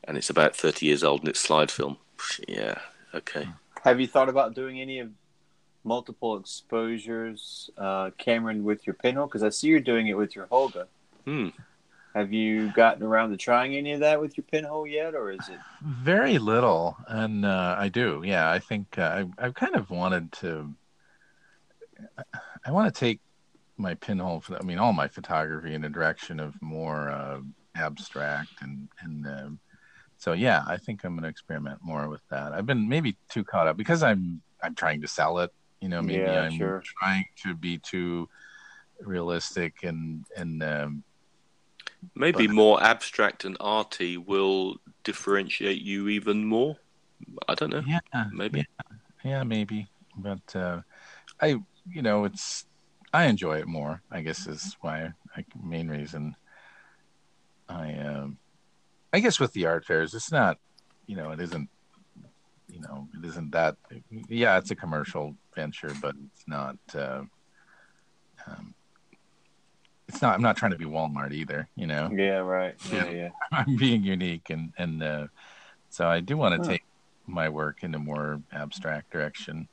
[0.05, 1.97] and it's about 30 years old and it's slide film,
[2.47, 2.80] yeah,
[3.13, 3.47] okay.
[3.84, 5.09] Have you thought about doing any of
[5.84, 9.28] multiple exposures, uh, Cameron, with your pinhole?
[9.28, 10.88] Because I see you're doing it with your Holga.
[11.26, 11.49] Hmm.
[12.14, 15.49] Have you gotten around to trying any of that with your pinhole yet, or is
[15.49, 16.95] it very little?
[17.07, 18.51] And uh, I do, yeah.
[18.51, 20.74] I think uh, I, I've kind of wanted to.
[22.66, 23.20] I want to take
[23.78, 24.43] my pinhole.
[24.59, 27.39] I mean, all my photography in a direction of more uh,
[27.76, 29.26] abstract and and.
[29.26, 29.59] Um,
[30.18, 32.53] so yeah, I think I'm going to experiment more with that.
[32.53, 35.51] I've been maybe too caught up because I'm I'm trying to sell it.
[35.82, 36.82] You know, maybe yeah, I'm sure.
[36.99, 38.30] trying to be too
[39.01, 41.03] realistic and and um,
[42.16, 46.78] Maybe but, more abstract and arty will differentiate you even more.
[47.47, 47.84] I don't know.
[47.86, 47.99] Yeah,
[48.32, 48.60] maybe.
[48.60, 49.88] Yeah, yeah maybe.
[50.18, 50.82] But uh,
[51.41, 51.56] I,
[51.89, 52.66] you know, it's
[53.14, 54.01] I enjoy it more.
[54.12, 56.36] I guess is why I, main reason.
[57.70, 58.38] I, um,
[59.14, 60.58] I guess with the art fairs, it's not,
[61.06, 61.70] you know, it isn't,
[62.68, 63.78] you know, it isn't that.
[64.28, 66.78] Yeah, it's a commercial venture, but it's not.
[66.93, 67.24] Uh,
[68.47, 68.74] um,
[70.14, 70.36] it's not.
[70.36, 71.68] I'm not trying to be Walmart either.
[71.76, 72.09] You know.
[72.14, 72.38] Yeah.
[72.38, 72.76] Right.
[72.91, 73.09] Yeah.
[73.09, 73.30] Yeah.
[73.51, 75.28] I'm being unique, and and uh,
[75.89, 76.74] so I do want to huh.
[76.74, 76.84] take
[77.26, 79.68] my work in a more abstract direction.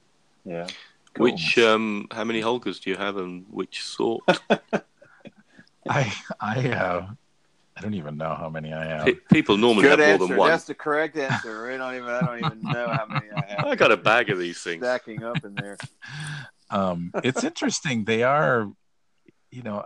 [0.45, 0.66] Yeah.
[1.14, 1.24] Cool.
[1.24, 4.22] Which um, how many Holgas do you have, and which sort?
[5.88, 7.07] I I uh,
[7.76, 9.09] I don't even know how many I have.
[9.32, 10.18] people normally Good have answer.
[10.18, 10.51] more than one.
[10.51, 11.70] That's the correct answer.
[11.70, 13.66] I don't even I don't even know how many I have.
[13.66, 15.76] I got a bag of these things stacking up in there.
[16.72, 18.05] Um, it's interesting.
[18.05, 18.70] They are,
[19.51, 19.84] you know,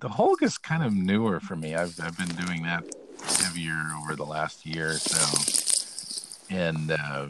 [0.00, 1.74] the Holga is kind of newer for me.
[1.74, 2.84] I've I've been doing that
[3.24, 7.26] heavier over the last year or so, and uh,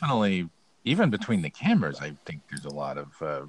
[0.00, 0.48] definitely
[0.84, 3.46] even between the cameras, I think there's a lot of uh,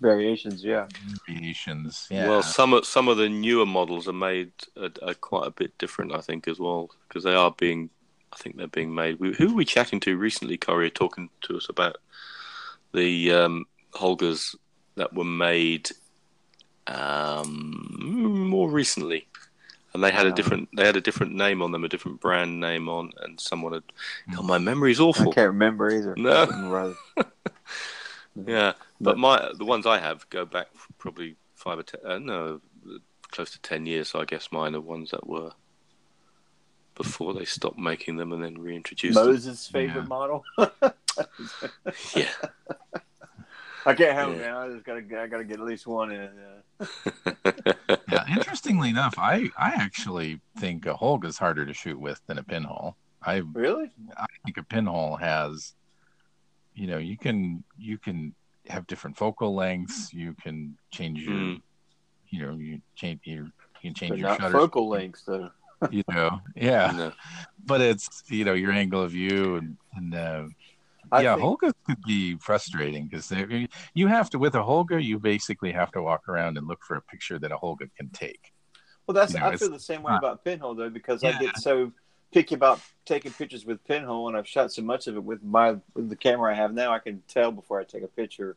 [0.00, 0.62] variations.
[0.62, 0.86] Yeah,
[1.26, 2.06] variations.
[2.10, 2.28] Yeah.
[2.28, 5.76] Well, some of some of the newer models are made are, are quite a bit
[5.78, 7.90] different, I think, as well, because they are being.
[8.32, 9.18] I think they're being made.
[9.18, 11.96] We, who were we chatting to recently, Corey, talking to us about
[12.92, 14.54] the um, Holgas
[14.96, 15.90] that were made
[16.86, 19.26] um, more recently,
[19.92, 22.60] and they had a different they had a different name on them, a different brand
[22.60, 23.82] name on, and someone had.
[24.36, 25.30] Oh, my memory's awful.
[25.30, 26.14] I can't remember either.
[26.16, 26.94] No.
[28.46, 30.68] yeah, but my the ones I have go back
[30.98, 32.00] probably five or ten.
[32.04, 32.60] Uh, no,
[33.30, 34.08] close to ten years.
[34.08, 35.52] So I guess mine are ones that were
[36.94, 39.14] before they stopped making them and then reintroduced.
[39.14, 39.72] Moses' them.
[39.72, 40.08] favorite yeah.
[40.08, 40.44] model.
[42.14, 43.00] yeah.
[43.86, 44.36] I can't help yeah.
[44.36, 44.54] it, man.
[44.54, 46.30] I just gotta, I gotta get at least one in.
[48.10, 52.38] yeah, interestingly enough, I, I actually think a Holga is harder to shoot with than
[52.38, 52.96] a pinhole.
[53.22, 55.74] I really, I think a pinhole has,
[56.74, 58.34] you know, you can, you can
[58.68, 60.12] have different focal lengths.
[60.12, 61.62] You can change your, mm.
[62.28, 63.50] you know, you change your, you
[63.82, 65.50] can change but your not shutter focal lengths though.
[65.90, 67.12] you know, yeah, no.
[67.66, 70.44] but it's you know your angle of view and and uh,
[71.12, 71.46] I yeah, think...
[71.46, 73.32] Holga could be frustrating because
[73.94, 76.96] you have to with a Holga, you basically have to walk around and look for
[76.96, 78.52] a picture that a Holga can take.
[79.06, 80.18] Well, that's you know, I feel the same way not...
[80.18, 81.36] about pinhole though because yeah.
[81.38, 81.92] I get so
[82.32, 85.76] picky about taking pictures with pinhole, and I've shot so much of it with my
[85.94, 86.92] with the camera I have now.
[86.92, 88.56] I can tell before I take a picture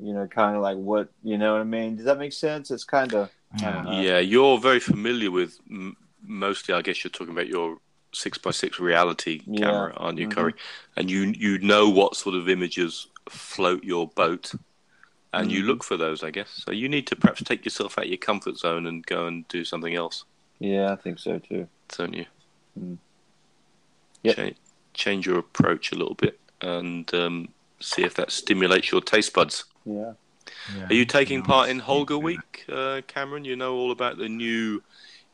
[0.00, 1.96] You know, kind of like what you know what I mean.
[1.96, 2.70] Does that make sense?
[2.70, 3.30] It's kind of
[3.60, 4.00] Yeah.
[4.00, 6.74] yeah, you're very familiar with m- mostly.
[6.74, 7.78] I guess you're talking about your
[8.16, 9.60] six by six reality Yeah.
[9.66, 10.34] camera, aren't you, Mhm.
[10.34, 10.54] Corey?
[10.96, 14.52] And you you know what sort of images float your boat,
[15.32, 15.66] and you Mhm.
[15.66, 16.22] look for those.
[16.24, 16.72] I guess so.
[16.72, 19.64] You need to perhaps take yourself out of your comfort zone and go and do
[19.64, 20.24] something else,
[20.58, 20.92] yeah.
[20.92, 21.68] I think so too.
[21.96, 22.26] don't you?
[22.80, 22.98] Mm.
[24.24, 24.36] Yep.
[24.36, 24.56] Change,
[24.94, 27.48] change your approach a little bit and um,
[27.80, 29.64] see if that stimulates your taste buds.
[29.84, 30.14] Yeah.
[30.76, 30.86] Yeah.
[30.90, 33.44] Are you taking No, part in it's- Holga Week, uh, Cameron?
[33.44, 34.82] You know all about the new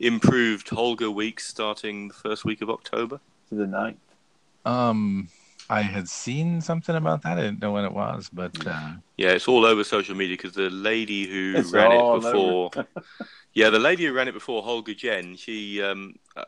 [0.03, 3.21] improved Holga Week starting the first week of October?
[3.49, 3.99] To the ninth.
[4.65, 5.29] Um,
[5.71, 7.39] I had seen something about that.
[7.39, 10.55] I didn't know when it was, but uh, Yeah, it's all over social media because
[10.55, 12.71] the lady who It's ran it before.
[13.55, 15.81] yeah, the lady who ran it before, Holga Jen, she.
[15.83, 16.45] Um, uh,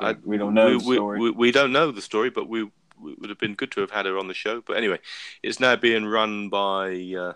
[0.00, 1.18] I I- we don't know we, the we- story.
[1.20, 2.64] We, we don't know the story, but we,
[3.00, 4.60] we would have been good to have had her on the show.
[4.60, 4.98] But anyway,
[5.42, 6.92] it's now being run by.
[7.16, 7.32] Uh,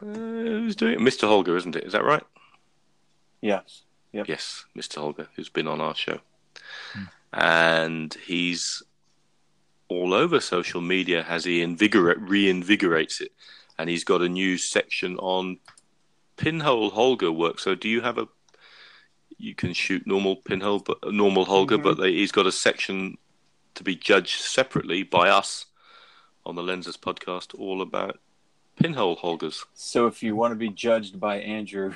[0.00, 0.98] uh, who's doing it?
[1.00, 1.24] Mr.
[1.28, 1.84] Holga, isn't it?
[1.84, 2.22] Is that right?
[3.42, 3.82] yes.
[4.12, 4.28] Yep.
[4.28, 4.98] Yes, Mr.
[4.98, 6.18] Holga, who's been on our show.
[6.92, 7.02] Hmm.
[7.32, 8.82] And he's
[9.88, 13.32] all over social media as he invigorate, reinvigorates it.
[13.78, 15.58] And he's got a new section on
[16.36, 17.58] pinhole Holga work.
[17.58, 18.28] So do you have a
[19.40, 21.82] you can shoot normal pinhole but normal Holga, Mhm.
[21.84, 23.18] but they, he's got a section
[23.74, 25.66] to be judged separately by us
[26.44, 28.18] on the Lensless podcast all about
[28.74, 29.64] pinhole Holgas.
[29.74, 31.94] So if you want to be judged by Andrew,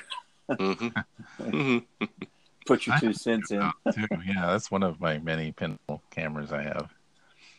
[0.49, 0.87] hmm
[1.37, 1.77] hmm
[2.65, 3.71] put your I- two cents in.
[3.93, 6.89] too, yeah, that's one of my many pinhole cameras I have.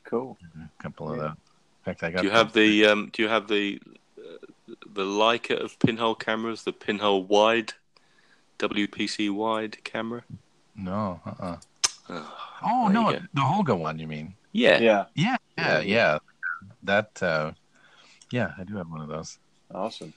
[0.04, 0.36] Cool.
[0.56, 1.22] A couple of Yeah.
[1.22, 1.28] the.
[1.28, 1.36] In
[1.84, 2.20] fact, I got.
[2.22, 3.80] Do you have the um, Do you have the
[4.18, 4.46] uh,
[4.94, 7.72] the Leica of pinhole cameras, the pinhole wide,
[8.58, 10.22] WPC wide camera?
[10.76, 11.20] No.
[11.26, 11.32] Uh.
[11.40, 11.56] uh
[12.10, 13.98] Oh, Oh no, the Holga one.
[13.98, 14.34] You mean?
[14.52, 15.04] yeah, Yeah.
[15.14, 15.80] Yeah, Yeah.
[15.80, 16.18] yeah, yeah.
[16.82, 17.22] That.
[17.22, 17.52] uh
[18.30, 19.38] Yeah, I do have one of those.
[19.74, 20.12] Awesome.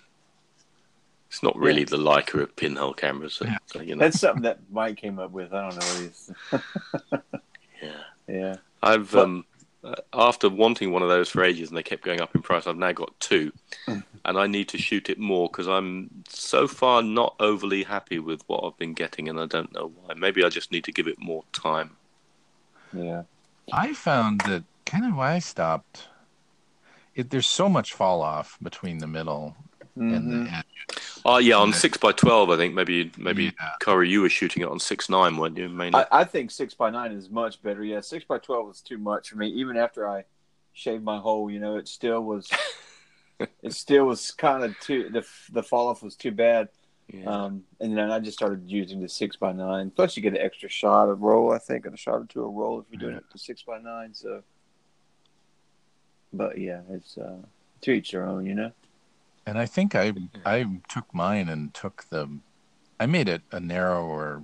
[1.30, 3.40] It's not really the Leica of pinhole cameras.
[3.44, 3.58] Yeah.
[3.66, 5.54] so, you know, That's something that Mike came up with.
[5.54, 6.32] I don't know what he's.
[7.82, 7.92] yeah.
[8.28, 8.56] Yeah.
[8.82, 9.46] I've But- um,
[9.84, 12.66] uh, after wanting one of those for ages, and they kept going up in price.
[12.66, 13.52] I've now got two,
[13.88, 18.42] and I need to shoot it more because I'm so far not overly happy with
[18.48, 20.16] what I've been getting, and I don't know why.
[20.16, 21.92] Maybe I just need to give it more time.
[22.92, 23.24] Yeah.
[23.72, 26.08] I found that kind of why I stopped.
[27.16, 29.56] It, there's so much fall off between the middle
[30.02, 30.46] and Mhm.
[30.46, 30.66] the edge.
[31.26, 31.76] Oh yeah, on Yeah.
[31.76, 33.52] six by twelve, I think maybe maybe Yeah.
[33.82, 35.68] Corey, you were shooting it on six nine, weren't you?
[35.70, 36.00] Mainly.
[36.12, 37.84] I, I think six by nine is much better.
[37.84, 39.48] Yeah, six by twelve was too much for me.
[39.50, 40.26] Even after I
[40.74, 42.50] shaved my hole, you know, it still was.
[43.62, 45.10] it still was kind of too.
[45.10, 46.70] The the fall off was too bad.
[47.14, 47.26] yeah.
[47.26, 49.92] Um, and then I just started using the six by nine.
[49.92, 51.52] Plus, you get an extra shot of roll.
[51.52, 53.62] I think, and a shot or two of roll if you're doing it to six
[53.64, 54.14] by nine.
[54.14, 54.44] So,
[56.34, 57.38] but yeah, it's uh,
[57.82, 58.72] to each their own, you know.
[59.48, 60.14] And I think I
[60.46, 62.30] I took mine and took the,
[63.00, 64.44] I made it a narrower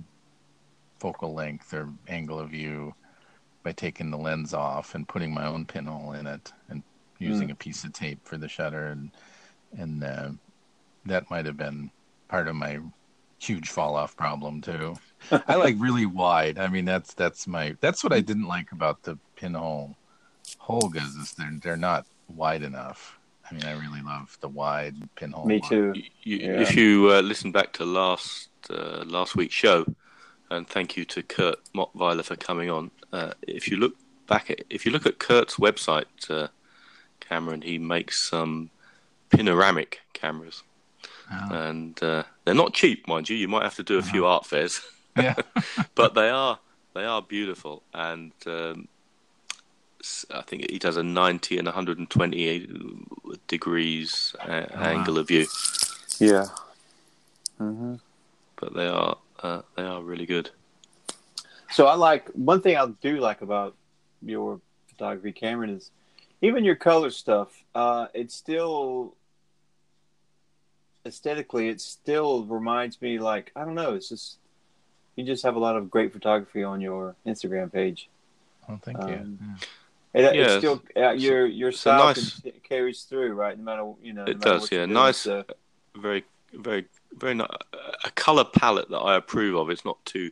[0.98, 2.94] focal length or angle of view
[3.62, 6.82] by taking the lens off and putting my own pinhole in it and
[7.18, 9.10] using a piece of tape for the shutter and
[9.76, 10.30] and uh,
[11.04, 11.90] that might have been
[12.28, 12.78] part of my
[13.38, 14.94] huge fall off problem too.
[15.48, 16.58] I like really wide.
[16.58, 19.96] I mean that's that's my that's what I didn't like about the pinhole
[20.58, 23.18] Holgas is they're they're not wide enough.
[23.50, 25.46] I mean I really love the wide pinhole.
[25.46, 25.92] Me too.
[25.94, 26.60] You- you- Yeah.
[26.60, 29.84] If you uh, listen back to last uh, last week's show,
[30.50, 32.90] and thank you to Kurt Mottweiler for coming on.
[33.12, 33.94] Uh, if you look
[34.26, 36.48] back at if you look at Kurt's website, uh,
[37.20, 38.70] Cameron, he makes some
[39.30, 40.62] panoramic cameras,
[41.30, 43.36] Oh, and uh, they're not cheap, mind you.
[43.36, 44.80] You might have to do a few art fairs,
[45.16, 45.34] yeah.
[45.94, 46.58] but they are
[46.94, 48.32] they are beautiful and.
[48.46, 48.93] Um, s-
[50.30, 52.66] I think he does a 90 and 120
[53.48, 54.82] degrees uh, wow.
[54.82, 55.46] angle of view.
[56.18, 56.46] Yeah.
[57.58, 57.96] hmm
[58.56, 60.50] but they are uh, they are really good.
[61.70, 63.74] So I like one thing I do like about
[64.22, 65.90] your photography, Cameron, is
[66.40, 67.64] even your color stuff.
[67.74, 69.14] Uh, it still
[71.04, 73.94] aesthetically, it still reminds me like I don't know.
[73.94, 74.38] It's just
[75.16, 78.08] you just have a lot of great photography on your Instagram page.
[78.68, 79.66] Oh, thank Um, you.
[80.14, 83.58] It, Yeah, it's still uh, your your it's style nice- can- carries through, right?
[83.58, 84.24] No matter you know.
[84.24, 84.86] no It matter does, what you're yeah.
[84.86, 85.18] doing, Nice.
[85.18, 85.44] so-
[85.96, 87.46] Very very very ni-
[88.04, 89.70] a color palette that I approve of.
[89.70, 90.30] It's not too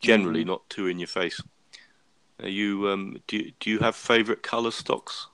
[0.00, 0.48] generally Mhm.
[0.48, 1.40] not too in your face.
[2.42, 5.26] Are you um do you, do you have favorite color stocks?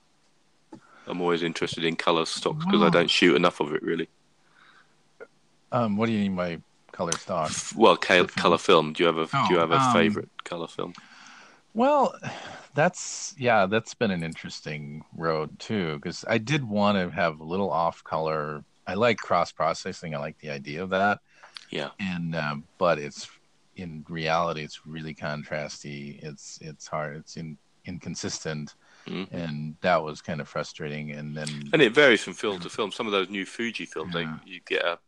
[1.07, 4.09] I'm always interested in color stocks because I don't shoot enough of it really.
[5.71, 6.61] Um, what do you mean by
[6.93, 7.51] color stock?
[7.77, 8.93] Well, ca- Color film.
[8.93, 10.95] Do you have a do you Oh, have a um, favorite color film?
[11.75, 12.15] Well,
[12.75, 15.97] that's yeah, that's been an interesting road too.
[15.97, 18.65] Because I did want to have a little off color.
[18.87, 20.15] I like cross processing.
[20.15, 21.21] I like the idea of that.
[21.71, 21.91] Yeah.
[21.99, 23.29] And um, but it's
[23.77, 26.23] in reality, it's really contrasty.
[26.23, 27.17] It's it's hard.
[27.17, 27.57] It's in,
[27.87, 28.75] inconsistent.
[29.07, 29.37] Mm-hmm.
[29.37, 31.11] and that was kind of frustrating.
[31.13, 32.91] And then and it varies from film to film.
[32.91, 34.39] Some of those new Fuji films, Yeah.
[34.47, 34.99] they, you get a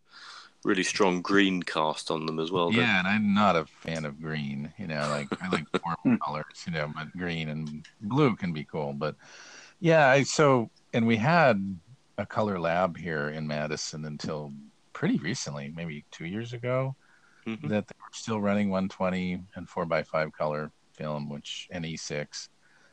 [0.67, 2.73] really strong green cast on them as well.
[2.73, 4.73] don't yeah, and I'm not a fan of green.
[4.79, 5.87] You know, like I like Hmm.
[6.05, 6.45] warm colors.
[6.67, 8.93] You know, but green and blue can be cool.
[8.93, 9.17] But
[9.81, 11.79] yeah, I so and we had
[12.19, 14.53] a color lab here in Madison until
[14.93, 16.97] pretty recently, maybe two years ago,
[17.47, 17.53] you?
[17.53, 17.69] Mhm.
[17.71, 22.49] that they were still running 120 and four by five color film, which and E6.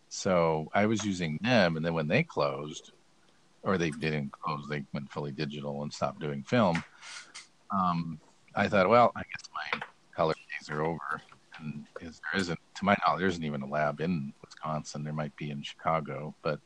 [0.09, 2.91] So I was using them, and then when they closed,
[3.63, 6.83] or they didn't close, they went fully digital and stopped doing film.
[7.73, 8.19] Um,
[8.55, 9.81] I thought, well, I guess my
[10.15, 11.21] color days are over.
[11.59, 15.03] And is, there isn't, to my knowledge, there isn't even a lab in Wisconsin.
[15.03, 16.59] There might be in Chicago, but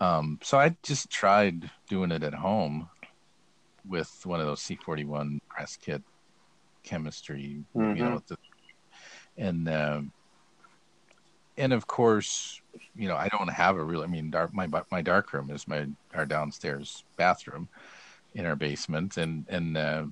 [0.00, 2.88] um, so I just tried doing it at home
[3.86, 6.02] with one of those C41 press kit
[6.84, 7.96] chemistry, you Mhm.
[7.98, 8.36] know, the,
[9.36, 10.12] and um,
[11.56, 12.60] and of course,
[12.94, 14.02] you know, I don't have a real.
[14.02, 17.68] I mean, dark, my my dark room is my our downstairs bathroom
[18.34, 20.04] in our basement, and and uh,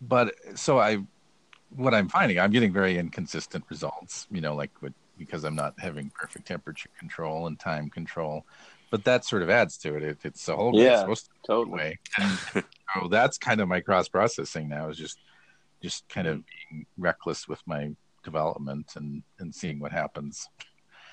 [0.00, 0.98] but so I,
[1.70, 4.26] what I'm finding, I'm getting very inconsistent results.
[4.30, 8.44] You know, like with, because I'm not having perfect temperature control and time control,
[8.90, 10.02] but that sort of adds to it.
[10.02, 11.78] it it's a whole Yeah, supposed to Totally.
[11.78, 11.98] way.
[12.18, 12.38] And
[13.02, 15.18] so that's kind of my cross processing now is just
[15.82, 17.90] just kind of being reckless with my
[18.24, 20.48] development and and seeing what happens.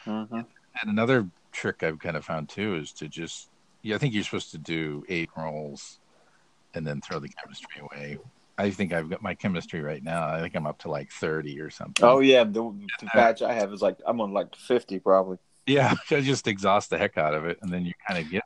[0.05, 0.41] hmm
[0.81, 3.49] And another trick I've kind of found too is to just
[3.81, 5.99] yeah, I think you're supposed to do eight rolls
[6.73, 8.17] and then throw the chemistry away.
[8.57, 10.27] I think I've got my chemistry right now.
[10.27, 12.05] I think I'm up to like 30 or something.
[12.05, 12.61] Oh yeah, the,
[12.99, 15.37] the batch I have is like I'm on like 50 probably.
[15.65, 18.43] yeah, I just exhaust the heck out of it, and then you kind of get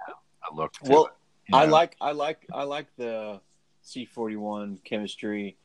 [0.50, 0.74] a look.
[0.84, 1.12] To Well, it,
[1.50, 3.42] you I like I like I like the
[3.86, 5.58] C41 chemistry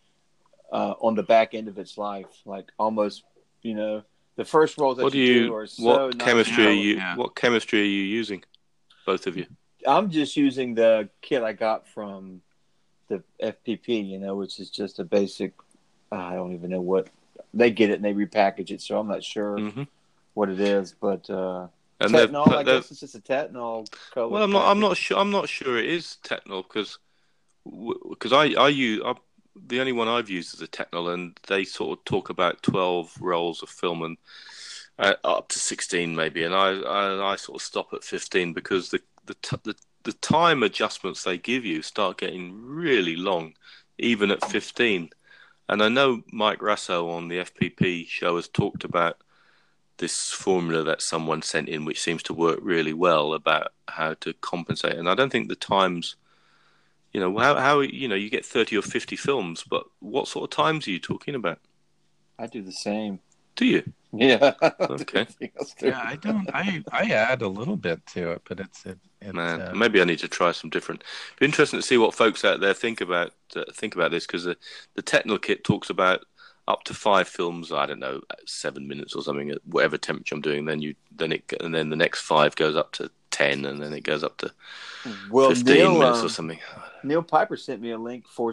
[0.73, 3.23] uh, on the back end of its life, like almost
[3.63, 4.03] you know
[4.37, 5.47] the first rolls that What do you, you?
[5.47, 6.95] do are so what nice chemistry and are you?
[6.97, 7.17] Yeah.
[7.17, 8.43] What chemistry are you using?
[9.07, 9.47] Both of you.
[9.87, 12.41] I'm just using the kit I got from
[13.09, 15.53] the FPP, you know, which is just a basic.
[16.11, 17.09] uh, I don't even know what
[17.55, 19.83] they get it and they repackage it, so I'm not sure hmm
[20.35, 20.95] what it is.
[20.99, 21.69] But uh,
[22.01, 24.31] And Tetenal, I guess it's just a Tetenal color.
[24.31, 24.71] Well, I'm not.
[24.71, 25.19] I'm not sure.
[25.19, 26.99] I'm not sure it is Tetenal because
[28.11, 29.15] because I I use I,
[29.69, 33.13] the only one I've used is a Tetenal, and they sort of talk about twelve
[33.21, 34.17] rolls of film and
[34.99, 38.91] uh, up to sixteen maybe, and I, I I sort of stop at fifteen because
[38.91, 39.75] the the t- the
[40.05, 43.55] the time adjustments they give you start getting really long,
[43.99, 45.11] even at fifteen.
[45.69, 49.19] And I know Mike Raso on the FPP show has talked about
[49.99, 54.33] this formula that someone sent in, which seems to work really well about how to
[54.35, 54.97] compensate.
[54.97, 56.17] And I don't think the times,
[57.13, 60.45] you know, how how you know you get thirty or fifty films, but what sort
[60.45, 61.59] of times are you talking about?
[62.39, 63.21] I do the same.
[63.57, 63.93] Do you?
[64.13, 64.55] Yeah.
[64.81, 65.27] Okay.
[65.81, 66.49] Yeah, I don't.
[66.55, 68.99] I I add a little bit to it, but it's it.
[69.21, 71.03] It's, Man, uh, maybe I need to try some different.
[71.39, 74.45] Be interesting to see what folks out there think about uh, think about this because
[74.45, 74.57] the
[74.95, 76.25] the Tetenal kit talks about
[76.69, 77.73] up to five films.
[77.73, 80.65] I don't know, seven minutes or something at whatever temperature I'm doing.
[80.67, 83.93] Then you then it and then the next five goes up to ten, and then
[83.93, 84.53] it goes up to
[85.31, 86.59] well, fifteen Neil, minutes um, or something.
[87.03, 88.53] Neil Piper sent me a link for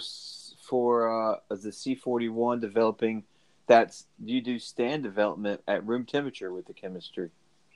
[0.62, 3.24] for uh, the C41 developing.
[3.70, 7.30] That's you do stand development at room temperature with the chemistry.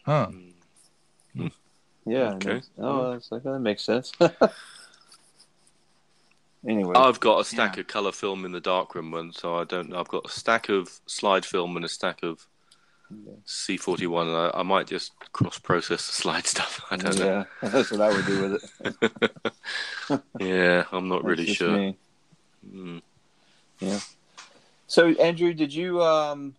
[0.05, 0.29] huh.
[2.05, 2.33] Yeah.
[2.33, 2.61] Okay.
[2.79, 4.11] Oh, that's like that makes sense.
[6.67, 7.81] anyway, I've got a stack Yeah.
[7.81, 9.99] of color film in the darkroom one, so I don't know.
[9.99, 12.47] I've got a stack of slide film and a stack of
[13.45, 16.81] C41, and I, I might just cross process the slide stuff.
[16.91, 17.45] I don't know.
[17.61, 18.69] yeah, that's what I would do with it.
[20.39, 21.77] Yeah, I'm not That's really just sure.
[21.77, 21.97] me.
[22.75, 23.01] Mm.
[24.87, 26.55] So, Andrew, did you um,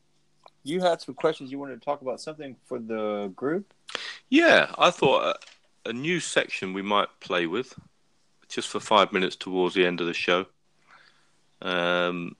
[0.62, 3.72] you had some questions you wanted to talk about something for the group?
[4.30, 5.36] Yeah, I thought
[5.84, 7.78] a, a new section we might play with,
[8.48, 10.46] just for five minutes towards the end of the show.
[11.62, 12.36] Um,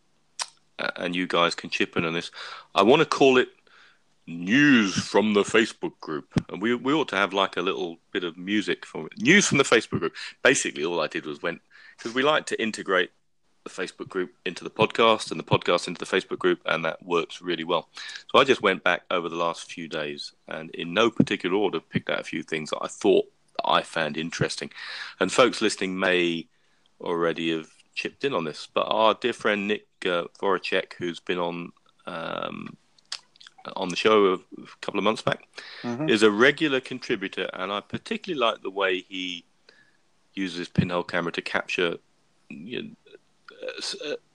[0.97, 2.31] and you guys can chip in on this.
[2.75, 3.49] I want to call it
[4.27, 8.25] news from the Facebook group, and we we ought to have like a little bit
[8.25, 10.15] of music from news from the Facebook group.
[10.43, 11.61] Basically, all I did was went
[11.97, 13.11] because we like to integrate
[13.65, 17.03] the Facebook group into the podcast and the podcast into the Facebook group, and that
[17.05, 17.89] works really well.
[18.31, 21.81] So I just went back over the last few days and, in no particular order,
[21.81, 23.27] picked out a few things that I thought
[23.65, 24.71] I found interesting.
[25.19, 26.47] And folks listening may
[27.01, 31.39] already have chipped in on this, but our dear friend Nick uh, Voracek, who's been
[31.39, 31.73] on
[32.07, 32.77] um,
[33.77, 34.39] on the show a,
[34.83, 35.49] couple of months back,
[35.83, 36.11] Mhm.
[36.11, 39.45] is a regular contributor, and I particularly like the way he
[40.35, 41.97] uses his pinhole camera to capture
[42.51, 42.91] you know,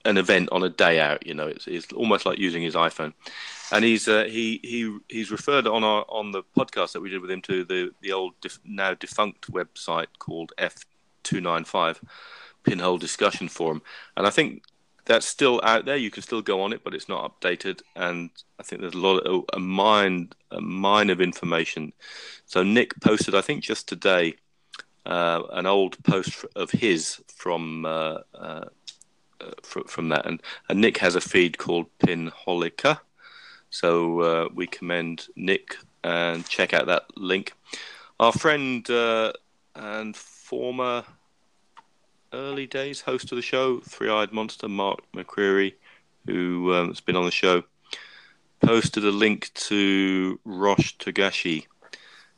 [0.04, 1.26] an event on a day out.
[1.26, 3.12] You know, it's, it's almost like using his iPhone.
[3.72, 7.20] And he's uh, he he he's referred on our on the podcast that we did
[7.20, 10.74] with him to the the old def, now defunct website called F
[11.22, 12.00] two nine five
[12.64, 13.80] Pinhole Discussion Forum,
[14.16, 14.64] and I think
[15.04, 15.96] that's still out there.
[15.96, 17.82] You can still go on it, but it's not updated.
[17.96, 21.92] And I think there's a lot of a mine a mine of information.
[22.46, 24.34] So Nick posted, I think just today,
[25.06, 28.64] uh, an old post of his from uh, uh,
[29.40, 33.00] uh, fr- from that, and, and Nick has a feed called Pinholica.
[33.70, 37.52] So uh, we commend Nick and check out that link.
[38.18, 39.32] Our friend uh,
[39.74, 41.04] and former
[42.32, 45.74] early days host of the show, Three Eyed Monster, Mark McCreary,
[46.26, 47.62] who um, has been on the show,
[48.60, 51.66] posted a link to Ross Togashi,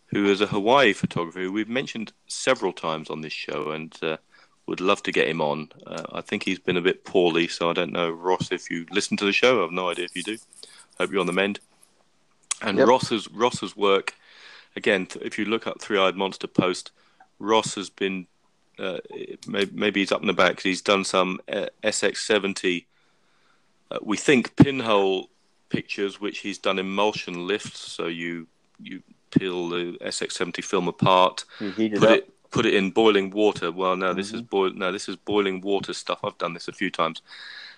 [0.06, 4.16] who is a Hawaii photographer who we've mentioned several times on this show and uh,
[4.66, 5.70] would love to get him on.
[5.86, 8.86] Uh, I think he's been a bit poorly, so I don't know, Ross, if you
[8.90, 9.58] listen to the show.
[9.58, 10.38] I have no idea if you do.
[10.98, 11.58] Hope you're on the mend.
[12.60, 12.86] And Yep.
[12.86, 14.14] Ross's Ross's work,
[14.76, 16.92] again, if you look up Three Eyed Monster post,
[17.38, 18.26] Ross has been
[18.78, 18.98] uh,
[19.46, 22.86] maybe, maybe he's up and about 'cause he's done some uh, SX70.
[23.90, 25.28] Uh, we think pinhole
[25.68, 27.80] pictures, which he's done emulsion lifts.
[27.80, 28.46] So you
[28.80, 31.44] you peel the SX70 film apart,
[31.98, 33.72] put it put it in boiling water.
[33.72, 34.46] Well, no, this is Mm-hmm.
[34.46, 34.72] boil.
[34.74, 36.20] No, this is boiling water stuff.
[36.22, 37.22] I've done this a few times,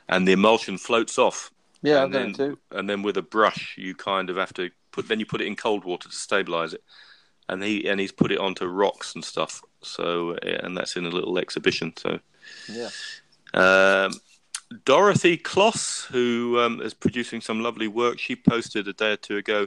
[0.08, 1.50] and the emulsion floats off
[1.82, 2.58] Yeah, I've and done then too.
[2.72, 5.46] and then with a brush you kind of have to put then you put it
[5.46, 6.82] in cold water to stabilize it
[7.48, 11.10] and he and he's put it onto rocks and stuff so and that's in a
[11.10, 12.18] little exhibition so
[12.68, 12.90] Yeah.
[13.54, 14.12] um,
[14.84, 19.36] Dorothy Kloss, who um, is producing some lovely work, she posted a day or two
[19.36, 19.66] ago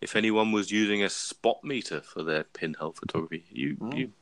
[0.00, 3.44] if anyone was using a spot meter for their pinhole photography.
[3.50, 3.96] You, Mm.
[3.96, 4.12] you,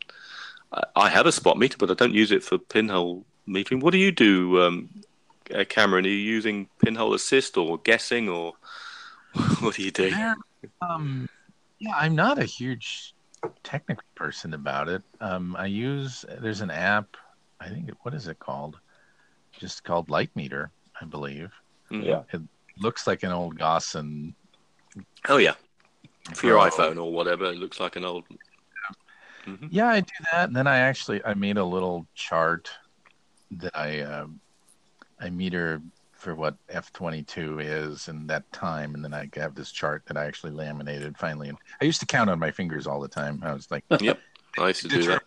[0.72, 3.82] I, I have a spot meter, but I don't use it for pinhole metering.
[3.82, 4.88] What do you do, um,
[5.54, 6.04] uh, Cameron?
[6.04, 8.54] Are you using pinhole assist or guessing, or
[9.60, 10.10] what do you do?
[10.10, 10.36] There,
[10.80, 11.28] um,
[11.78, 13.14] yeah, I'm not a huge
[13.62, 15.02] technical person about it.
[15.20, 17.16] Um, I use there's an app.
[17.60, 18.78] I think what is it called?
[19.58, 21.50] Just called Light Meter, I believe.
[21.90, 22.42] Yeah, it
[22.78, 24.34] Looks like an old Gossen.
[25.28, 25.54] Oh yeah,
[26.34, 27.46] for your iPhone or whatever.
[27.46, 28.24] It looks like an old.
[29.46, 29.68] Mhm.
[29.70, 32.70] Yeah, I do that, and then I actually I made a little chart
[33.52, 34.40] that I um
[35.20, 35.80] I meter
[36.12, 40.24] for what F22 is and that time, and then I have this chart that I
[40.24, 41.48] actually laminated finally.
[41.48, 43.40] And I used to count on my fingers all the time.
[43.42, 44.18] I was like, Yep,
[44.58, 45.22] I used to do that.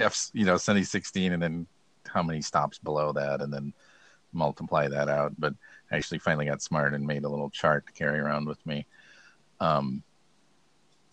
[0.00, 1.66] F, you know, Sunny 16, and then
[2.08, 3.72] how many stops below that, and then
[4.32, 5.32] multiply that out.
[5.38, 5.54] But
[5.90, 8.86] I actually finally got smart and made a little chart to carry around with me.
[9.60, 10.02] Um,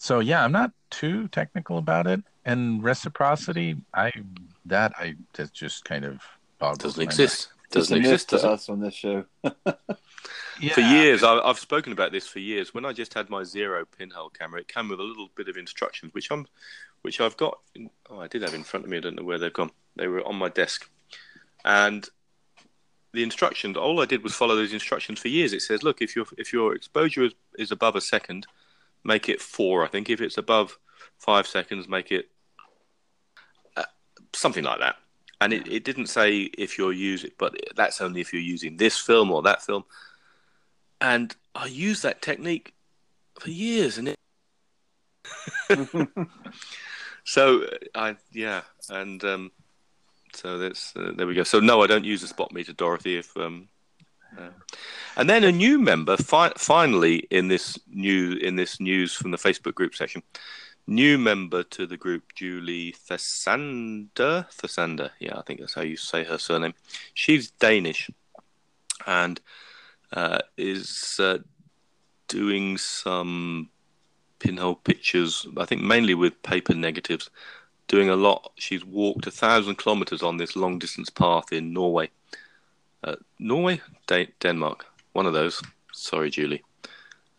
[0.03, 2.21] so yeah, I'm not too technical about it.
[2.43, 4.11] And reciprocity, I
[4.65, 6.19] that I that just kind of
[6.59, 7.53] boggles Doesn't my exist.
[7.67, 8.29] It's a Doesn't myth exist.
[8.29, 8.49] to Does it?
[8.51, 9.23] us on this show.
[9.41, 9.55] mind.
[10.73, 12.73] For years, I, I've spoken about this for years.
[12.73, 15.57] When I just had my zero pinhole camera, it came with a little bit of
[15.57, 16.45] instructions, which I'm,
[17.01, 17.59] which I've got.
[17.73, 18.97] In, oh, I did have in front of me.
[18.97, 19.71] I don't know where they've gone.
[19.95, 20.89] They were on my desk,
[21.65, 22.07] and
[23.13, 23.77] the instructions.
[23.77, 25.53] All I did was follow those instructions for years.
[25.53, 28.45] It says, look, if your if your exposure is, is above a second,
[29.03, 29.83] make it four.
[29.83, 30.77] I think if it's above
[31.17, 32.29] five seconds, make it
[33.77, 33.83] uh,
[34.33, 34.95] something like that.
[35.41, 38.97] And it, it didn't say if you're using, but that's only if you're using this
[38.97, 39.83] film or that film.
[41.01, 42.73] And I used that technique
[43.39, 44.17] for years, and it.
[47.25, 49.51] so I yeah, and um,
[50.33, 51.43] so that's uh, there we go.
[51.43, 53.17] So no, I don't use a spot meter, Dorothy.
[53.17, 53.67] If um,
[55.17, 59.37] and then a new member fi- finally in this new in this news from the
[59.37, 60.23] Facebook group section,
[60.87, 64.47] new member to the group, Julie Thessander.
[64.51, 66.73] Thessander, yeah, I think that's how you say her surname.
[67.13, 68.09] She's Danish,
[69.05, 69.39] and
[70.11, 71.39] uh, is uh,
[72.27, 73.69] doing some
[74.39, 75.45] pinhole pictures.
[75.57, 77.29] I think mainly with paper negatives.
[77.89, 78.53] Doing a lot.
[78.55, 82.09] She's walked a thousand kilometers on this long distance path in Norway.
[83.03, 83.81] Uh, Norway,
[84.39, 85.61] Denmark, one of those.
[85.93, 86.63] Sorry, Julie.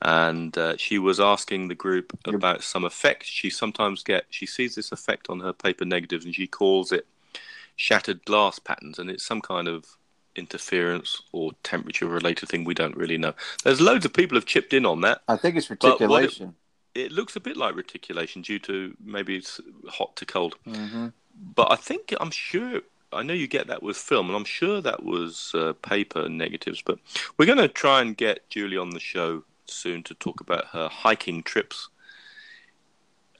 [0.02, 4.26] And uh, she was asking the group about some effect she sometimes get.
[4.30, 7.06] She sees this effect on her paper negatives, and she calls it
[7.76, 9.84] shattered glass patterns, and it's some kind of
[10.36, 12.64] interference or temperature related thing.
[12.64, 13.32] We don't really know.
[13.62, 15.22] There's loads of people have chipped in on that.
[15.28, 16.54] I think it's what it- reticulation.
[16.94, 20.54] It looks a bit like reticulation due to maybe it's hot to cold.
[20.64, 22.82] hmm But I think I'm sure.
[23.14, 26.82] I know you get that with film, and I'm sure that was uh, paper negatives.
[26.82, 26.98] But
[27.38, 30.88] we're going to try and get Julie on the show soon to talk about her
[30.88, 31.88] hiking trips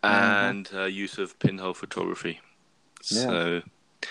[0.03, 0.47] Mm-hmm.
[0.51, 2.41] and her use of pinhole photography.
[3.01, 3.63] So,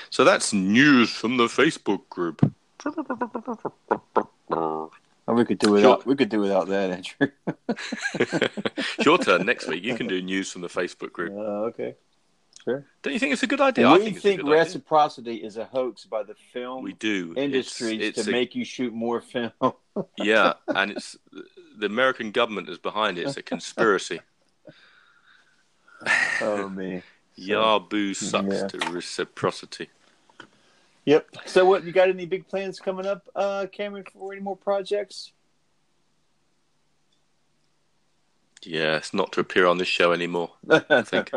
[0.10, 2.42] so that's news from the Facebook group.
[4.52, 6.06] Oh, we could do without.
[6.06, 7.28] We could do without that, Andrew.
[8.16, 9.84] it's your turn next week.
[9.84, 11.32] You can do news from the Facebook group.
[11.34, 11.96] Uh, okay.
[12.64, 12.86] Sure.
[13.02, 13.88] Don't you think it's a good idea?
[13.88, 14.60] I we think, think, a good idea.
[14.64, 17.34] reciprocity is a hoax by the film We do.
[17.36, 19.52] It's, it's to a- make you shoot more film.
[20.18, 21.18] yeah, and it's
[21.78, 23.28] the American government is behind it.
[23.28, 24.22] It's a conspiracy.
[26.42, 27.02] oh me.
[27.36, 28.68] Yahoo sucks Yeah.
[28.68, 29.90] to reciprocity.
[31.06, 31.28] Yep.
[31.46, 32.08] So, what you got?
[32.08, 35.34] Any big plans coming up, uh, Cameron, for any more projects?
[38.62, 40.52] Yeah, it's not to appear on this show anymore.
[40.70, 41.32] I think.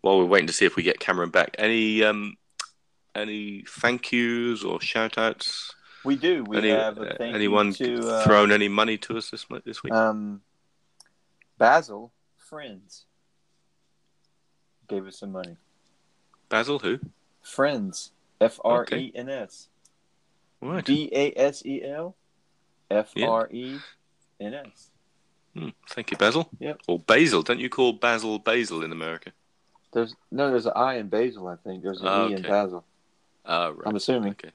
[0.00, 2.36] While we're waiting to see if we get Cameron back, any um,
[3.14, 5.74] any thank yous or shout outs?
[6.04, 6.44] we do.
[6.44, 9.46] We Any, have a thank anyone you to uh, thrown any money to us this
[9.64, 9.92] this week?
[9.92, 10.42] um,
[11.58, 13.06] Basil Friends
[14.86, 15.56] gave us some money.
[16.48, 17.00] Basil, who?
[17.42, 18.12] Friends.
[18.40, 19.68] F R E N S.
[20.60, 20.84] Right.
[20.84, 22.14] B A S E L
[22.90, 23.78] F R E
[24.40, 24.90] N S.
[25.54, 26.48] Hmm, thank you, Basil.
[26.60, 26.82] Yep.
[26.86, 27.42] Or Basil.
[27.42, 29.32] Don't you call Basil Basil in America?
[29.96, 31.48] There's no, there's an I in Basil.
[31.48, 32.42] I think there's an Oh, E in.
[32.42, 32.84] Basil.
[33.46, 33.86] Ah, right.
[33.86, 34.50] I'm assuming Okay.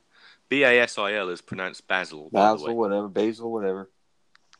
[0.49, 2.29] B A S I L is pronounced Basil.
[2.29, 2.73] by the Basil, way.
[2.75, 3.89] whatever, Basil, whatever.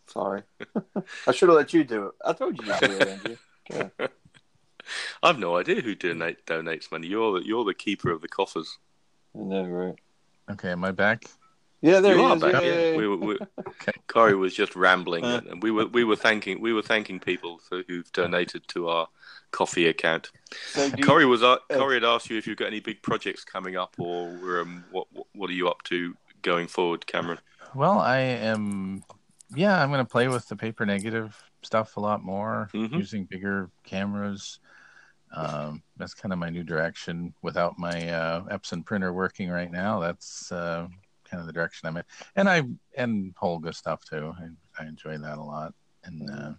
[0.08, 0.42] Sorry,
[1.28, 2.14] I should have let you do it.
[2.26, 3.38] I told you to do it, Andrew.
[3.70, 3.92] Okay.
[5.22, 7.06] I've no idea who donate donates money.
[7.06, 8.80] You're the, you're the keeper of the coffers.
[9.36, 9.96] I know, right?
[10.50, 11.26] Okay, am I back?
[11.82, 12.42] Yeah, there you he are is.
[12.42, 12.62] back.
[12.62, 12.92] Yay.
[12.92, 12.98] Yeah.
[12.98, 13.92] We, we, Okay.
[14.08, 15.42] Corey was just rambling, Uh.
[15.50, 19.08] and we were we were thanking we were thanking people for, who've donated to our
[19.52, 20.32] coffee account.
[20.74, 23.02] So do you- Corey was uh, Corey had asked you if you've got any big
[23.02, 27.40] projects coming up, or um, what what- what are you up to going forward, Cameron?
[27.74, 29.04] Well, I am.
[29.56, 32.94] Yeah, I'm going to play with the paper negative stuff a lot more, Mhm.
[32.94, 34.60] using bigger cameras.
[35.34, 37.34] Um, that's kind of my new direction.
[37.42, 40.88] Without my uh, Epson printer working right now, that's uh,
[41.32, 42.04] kind of the direction I'm in.
[42.36, 42.64] And I
[42.98, 44.34] and Holga stuff too.
[44.38, 45.74] I, I enjoy that a lot.
[46.04, 46.52] And uh,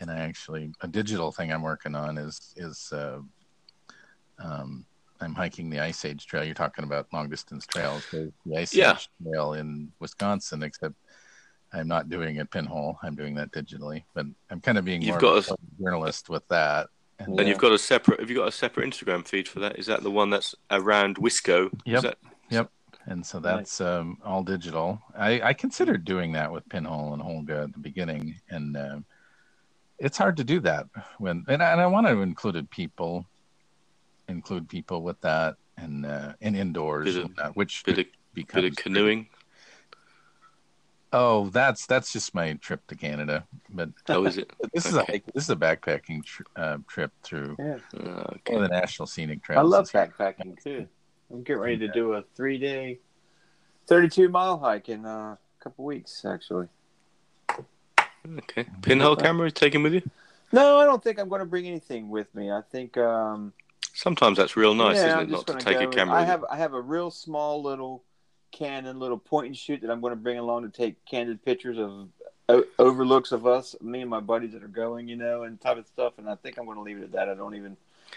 [0.00, 3.18] and I actually a digital thing I'm working on is is uh,
[4.38, 4.86] um,
[5.20, 6.44] I'm hiking the Ice Age Trail.
[6.44, 8.04] You're talking about long distance trails.
[8.10, 8.92] The Ice Yeah.
[8.92, 10.94] Age Trail in Wisconsin, except
[11.72, 12.98] I'm not doing it pinhole.
[13.02, 16.46] I'm doing that digitally, but I'm kind of being You've got of a journalist with
[16.48, 16.88] that.
[17.18, 18.18] And, And you've got a separate.
[18.20, 19.78] Have you got a separate Instagram feed for that?
[19.78, 21.70] Is that the one that's around Wisco?
[21.84, 21.96] Yep.
[21.96, 22.18] Is that,
[23.10, 25.02] and so that's um, all digital.
[25.18, 28.98] I, I considered doing that with Pinhole and Holga at the beginning, and uh,
[29.98, 30.86] it's hard to do that
[31.18, 31.44] when.
[31.48, 33.26] And I, and I want to include people,
[34.28, 38.06] include people with that, and uh, and indoors, Bit of- and whatnot, which bit of
[38.32, 39.28] becomes bit of canoeing?
[41.12, 43.44] Oh, that's that's just my trip to Canada.
[43.68, 44.52] But Oh, is it?
[44.72, 45.04] this is a
[45.34, 47.78] this is a backpacking tr- uh, trip through Yeah.
[47.92, 48.54] Uh, one okay.
[48.54, 49.58] of the national scenic trails.
[49.58, 50.86] I love backpacking too.
[51.30, 52.98] I'm getting ready to do a three day,
[53.86, 56.68] 32 mile hike in uh, a couple weeks, actually.
[58.38, 58.66] Okay.
[58.82, 60.02] Pinhole camera is taken with you.
[60.52, 62.50] No, I don't think I'm going to bring anything with me.
[62.50, 63.52] I think um,
[63.94, 65.30] Sometimes that's real nice, yeah, isn't I'm it?
[65.30, 66.16] Not to gonna take a camera.
[66.16, 68.02] I have I have a real small little
[68.52, 71.78] Canon little point and shoot that I'm going to bring along to take candid pictures
[71.78, 72.08] of
[72.48, 75.78] o- overlooks of us, me and my buddies that are going, you know, and type
[75.78, 76.14] of stuff.
[76.18, 77.28] And I think I'm going to leave it at that.
[77.28, 77.76] I don't even.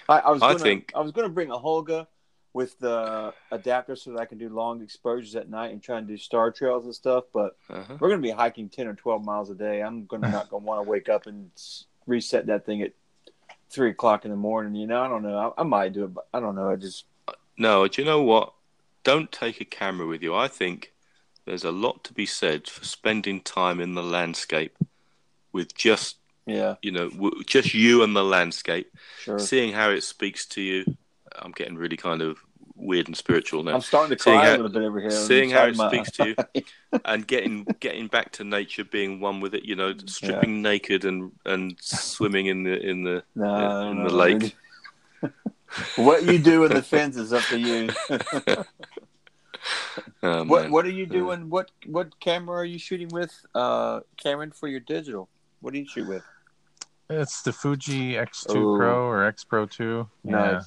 [0.09, 0.41] I, I was.
[0.41, 2.07] I Gonna, think- I was going to bring a Holga
[2.53, 6.07] with the adapter so that I can do long exposures at night and try and
[6.07, 7.25] do star trails and stuff.
[7.33, 7.97] But Uh-huh.
[7.99, 9.81] we're going to be hiking 10 or 12 miles a day.
[9.81, 11.49] I'm going to not going to want to wake up and
[12.05, 12.93] reset that thing at
[13.71, 14.75] three o'clock in the morning.
[14.75, 15.53] You know, I don't know.
[15.57, 16.69] I, I might do it, but I don't know.
[16.69, 17.05] I just
[17.57, 18.53] No, do you know what?
[19.03, 20.35] Don't take a camera with you.
[20.35, 20.93] I think
[21.45, 24.77] there's a lot to be said for spending time in the landscape
[25.51, 27.09] with just yeah, you know
[27.47, 29.39] just you and the landscape, sure.
[29.39, 30.97] seeing how it speaks to you.
[31.39, 32.37] I'm getting really kind of
[32.75, 33.73] weird and spiritual now.
[33.75, 35.11] I'm starting to Seeing cry how- a little bit over here.
[35.11, 36.63] seeing how it Inside my- speaks to you.
[37.05, 39.63] and getting getting back to nature, being one with it.
[39.63, 44.15] You know, stripping naked and and swimming in the in the No, in no, the
[44.15, 44.55] lake.
[45.95, 47.89] what you do in the fence is up to you.
[50.21, 50.69] Oh, what.
[50.69, 51.49] What are you doing?
[51.49, 55.29] What What camera are you shooting with, uh, Cameron, for your digital?
[55.61, 56.23] What do you shoot with?
[57.09, 58.77] It's the Fuji X2 Oh.
[58.77, 60.07] Pro or X Pro 2.
[60.23, 60.51] Nice.
[60.51, 60.61] yeah.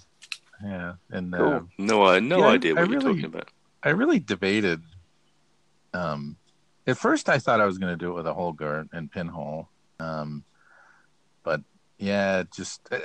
[0.63, 1.53] Yeah, and Cool.
[1.55, 3.51] uh, No, I no Yeah, idea what I you're really- talking about.
[3.83, 4.83] I really debated.
[5.95, 6.37] Um,
[6.87, 9.69] at first, I thought I was going to do it with a Holga and pinhole,
[10.01, 10.45] um,
[11.43, 11.61] but
[11.99, 12.99] yeah, just uh,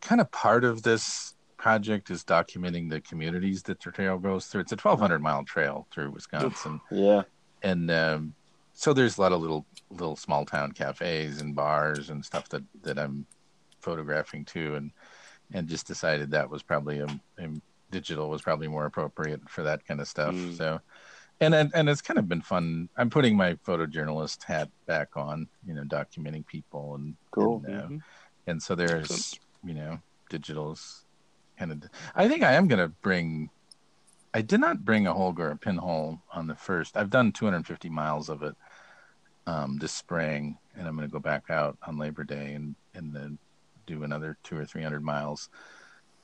[0.00, 4.60] kind of part of this project is documenting the communities that the trail goes through.
[4.62, 7.22] It's a 1,200 mile trail through Wisconsin, Yeah,
[7.62, 8.34] and um,
[8.72, 12.62] so there's a lot of little little small town cafes and bars and stuff that
[12.82, 13.26] that I'm
[13.80, 14.90] photographing too, and
[15.52, 17.06] and just decided that was probably a,
[17.38, 17.48] a
[17.90, 20.34] digital was probably more appropriate for that kind of stuff.
[20.34, 20.56] Mm.
[20.56, 20.80] So,
[21.40, 22.88] and, and it's kind of been fun.
[22.96, 27.62] I'm putting my photojournalist hat back on, you know, documenting people and Cool.
[27.66, 28.00] And, uh, Mhm.
[28.46, 29.98] and so there's you know
[30.30, 31.04] digital's
[31.58, 31.82] kind of.
[32.14, 33.50] I think I am gonna bring.
[34.32, 36.96] I did not bring a Holga a pinhole on the first.
[36.96, 38.54] I've done 250 miles of it
[39.46, 43.14] um, this spring, and I'm going to go back out on Labor Day and and
[43.14, 43.38] then
[43.86, 45.48] do another two or three hundred miles.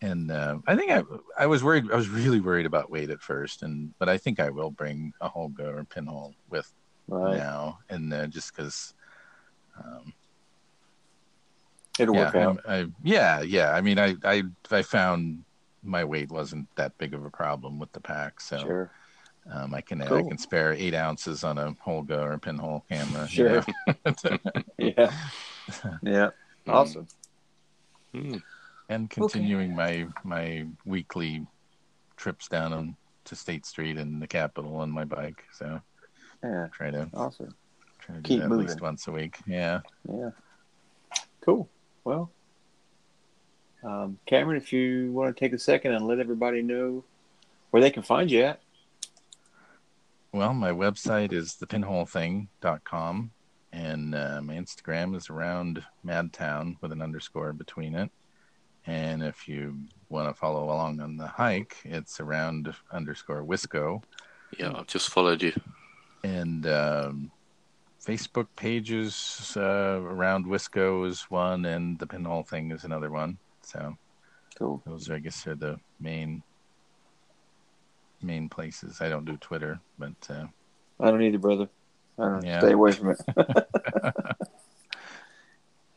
[0.00, 1.02] And uh, I think I
[1.38, 1.90] I was worried.
[1.92, 5.12] I was really worried about weight at first, and but I think I will bring
[5.20, 6.70] a Holga or pinhole with
[7.08, 7.36] Right.
[7.36, 8.94] now, and uh, just because.
[9.78, 10.12] Um,
[11.98, 12.60] It'll yeah, work out.
[12.66, 13.72] I'm- I, yeah, yeah.
[13.72, 15.44] I mean, I, I, I found
[15.82, 18.90] my weight wasn't that big of a problem with the pack, so Sure.
[19.52, 23.28] um, I can I can spare eight ounces on a Holga or a pinhole camera.
[23.30, 23.64] you Sure.
[23.86, 24.14] know.
[24.78, 25.12] Yeah.
[26.02, 26.30] Yeah.
[26.66, 27.06] Awesome.
[28.14, 28.42] Mm.
[28.88, 31.46] and continuing my my weekly
[32.16, 35.44] trips down on to State Street and the Capitol on my bike.
[35.52, 35.80] So
[36.42, 36.68] Yeah.
[36.72, 37.54] try to Awesome.
[38.00, 39.38] try to do Keep that at least once a week.
[39.46, 39.80] Yeah.
[40.08, 40.30] Yeah.
[41.40, 41.68] Cool.
[42.04, 42.30] Well,
[43.84, 47.04] um, Cameron, if you want to take a second and let everybody know
[47.70, 48.60] where they can find you at.
[50.32, 53.30] Well, my website is thepinholething.com,
[53.72, 58.10] and uh, my Instagram is around Madtown with an underscore between it.
[58.86, 64.02] And if you want to follow along on the hike, it's around underscore Wisco.
[64.58, 65.52] Yeah, I've just followed you.
[66.24, 67.30] And um,
[68.04, 73.38] Facebook pages uh, around Wisco is one, and the Pinhole Thing is another one.
[73.62, 73.96] So
[74.58, 74.82] Cool.
[74.84, 76.42] those, I guess, are the main
[78.20, 79.00] main places.
[79.00, 80.46] I don't do Twitter, but uh,
[81.00, 81.68] I don't either, brother.
[82.22, 82.60] I don't Yeah.
[82.60, 83.20] stay away from it.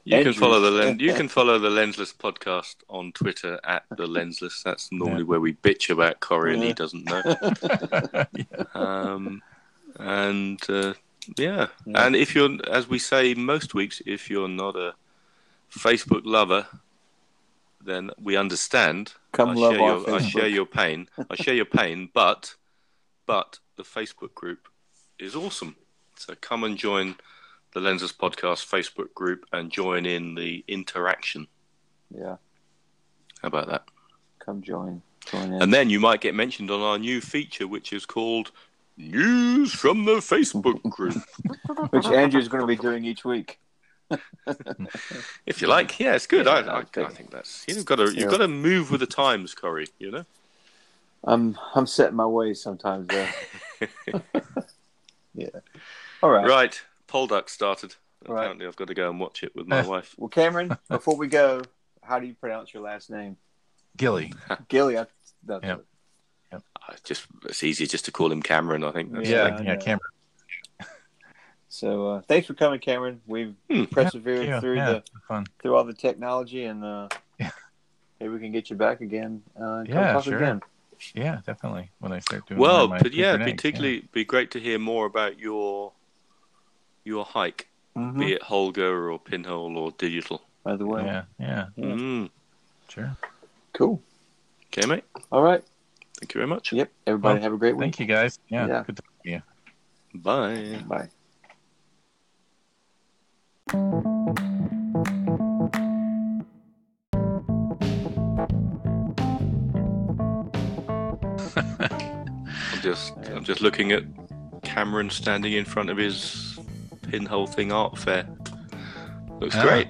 [0.08, 4.06] You can follow the len- you can follow the Lensless podcast on Twitter at the
[4.06, 4.62] Lensless.
[4.62, 7.24] That's normally where we bitch about Corey and he doesn't know.
[8.76, 9.42] Um,
[10.00, 10.94] and uh,
[11.38, 11.68] yeah.
[11.88, 12.06] Yeah.
[12.06, 14.94] and if you're, as we say most weeks, if you're not a
[15.72, 16.68] Facebook lover,
[17.84, 19.14] then we understand.
[19.32, 21.08] Come I love share our your, I share your pain.
[21.32, 22.54] I share your pain, but
[23.26, 24.68] but the Facebook group
[25.18, 25.78] is awesome.
[26.18, 27.16] So come and join
[27.74, 31.48] the Lensless Podcast Facebook group and join in the interaction.
[32.10, 32.38] Yeah.
[33.42, 33.84] How about that?
[34.40, 35.02] Come join.
[35.30, 35.62] Join in.
[35.62, 38.52] And then you might get mentioned on our new feature, which is called
[38.98, 41.18] News from the Facebook group.
[41.90, 43.60] Which Andrew's going to be doing each week.
[45.46, 46.46] if you like, yeah, it's good.
[46.46, 49.08] Yeah, I, I I, think- that's you've got to you've got to move with the
[49.08, 49.88] times, Corey.
[50.00, 50.26] You know.
[51.26, 53.10] I'm I'm setting my ways sometimes
[55.34, 55.50] yeah.
[56.26, 56.48] All right.
[56.48, 57.94] Right, Poldark started.
[58.28, 58.40] Right.
[58.40, 60.16] Apparently, I've got to go and watch it with my wife.
[60.18, 61.62] Well, Cameron, before we go,
[62.02, 63.38] how do you pronounce your last name?
[63.96, 64.34] Gilly.
[64.68, 64.98] Gilly.
[64.98, 65.06] I,
[65.46, 65.86] that's Yep.
[66.52, 66.64] it.
[66.82, 68.84] I just it's easier just to call him Cameron.
[68.84, 69.12] I think.
[69.12, 69.98] That's Yeah, Yeah, I yeah,
[70.80, 70.86] know.
[71.68, 73.22] So uh, thanks for coming, Cameron.
[73.28, 73.84] We've Hmm.
[73.84, 75.46] persevered Yeah, through yeah, the fun.
[75.62, 77.10] through all the technology, and uh,
[77.40, 77.52] Yeah.
[78.20, 79.44] maybe we can get you back again.
[79.60, 80.38] Uh, and come Yeah, talk sure.
[80.38, 80.62] again.
[81.14, 84.08] Yeah, yeah, when I start doing Well, more of my but yeah, Super nights, particularly
[84.12, 85.92] be great to hear more about your
[87.06, 88.20] your hike, Mhm.
[88.20, 90.42] be it Holga or Pinhole or digital.
[90.64, 91.86] By the way, Yeah, yeah, Yeah.
[91.86, 92.30] Mm.
[92.90, 93.16] sure.
[93.74, 94.02] cool.
[94.68, 95.04] Okay, mate.
[95.32, 95.64] All right.
[96.20, 96.74] Thank you very much.
[96.74, 96.92] Yep.
[97.08, 97.96] Everybody Well, have a great week.
[97.96, 98.40] Thank you guys.
[98.50, 98.84] Yeah, Yeah.
[98.84, 99.42] good to meet you.
[100.22, 100.82] Bye.
[100.88, 101.10] Bye.
[111.56, 114.04] I'm just I'm just looking at
[114.64, 116.45] Cameron standing in front of his
[117.18, 118.28] pinhole thing art fair.
[119.40, 119.88] Looks great.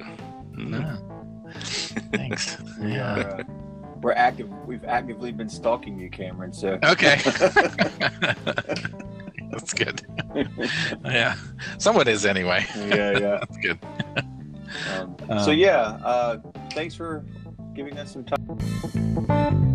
[0.54, 0.72] Mm.
[0.72, 0.98] Yeah.
[2.12, 2.58] Thanks.
[2.80, 3.16] We yeah.
[3.16, 3.44] are,
[4.02, 4.50] we're active.
[4.66, 6.54] We've actively been stalking you, Cameron.
[6.54, 7.20] So Okay.
[9.52, 10.04] That's good.
[11.04, 11.36] yeah.
[11.80, 12.66] Someone is anyway.
[12.76, 13.40] yeah, yeah.
[13.40, 13.80] That's good.
[14.92, 16.38] Um, so Um, yeah, uh,
[16.72, 17.26] thanks for
[17.74, 19.72] giving us some time.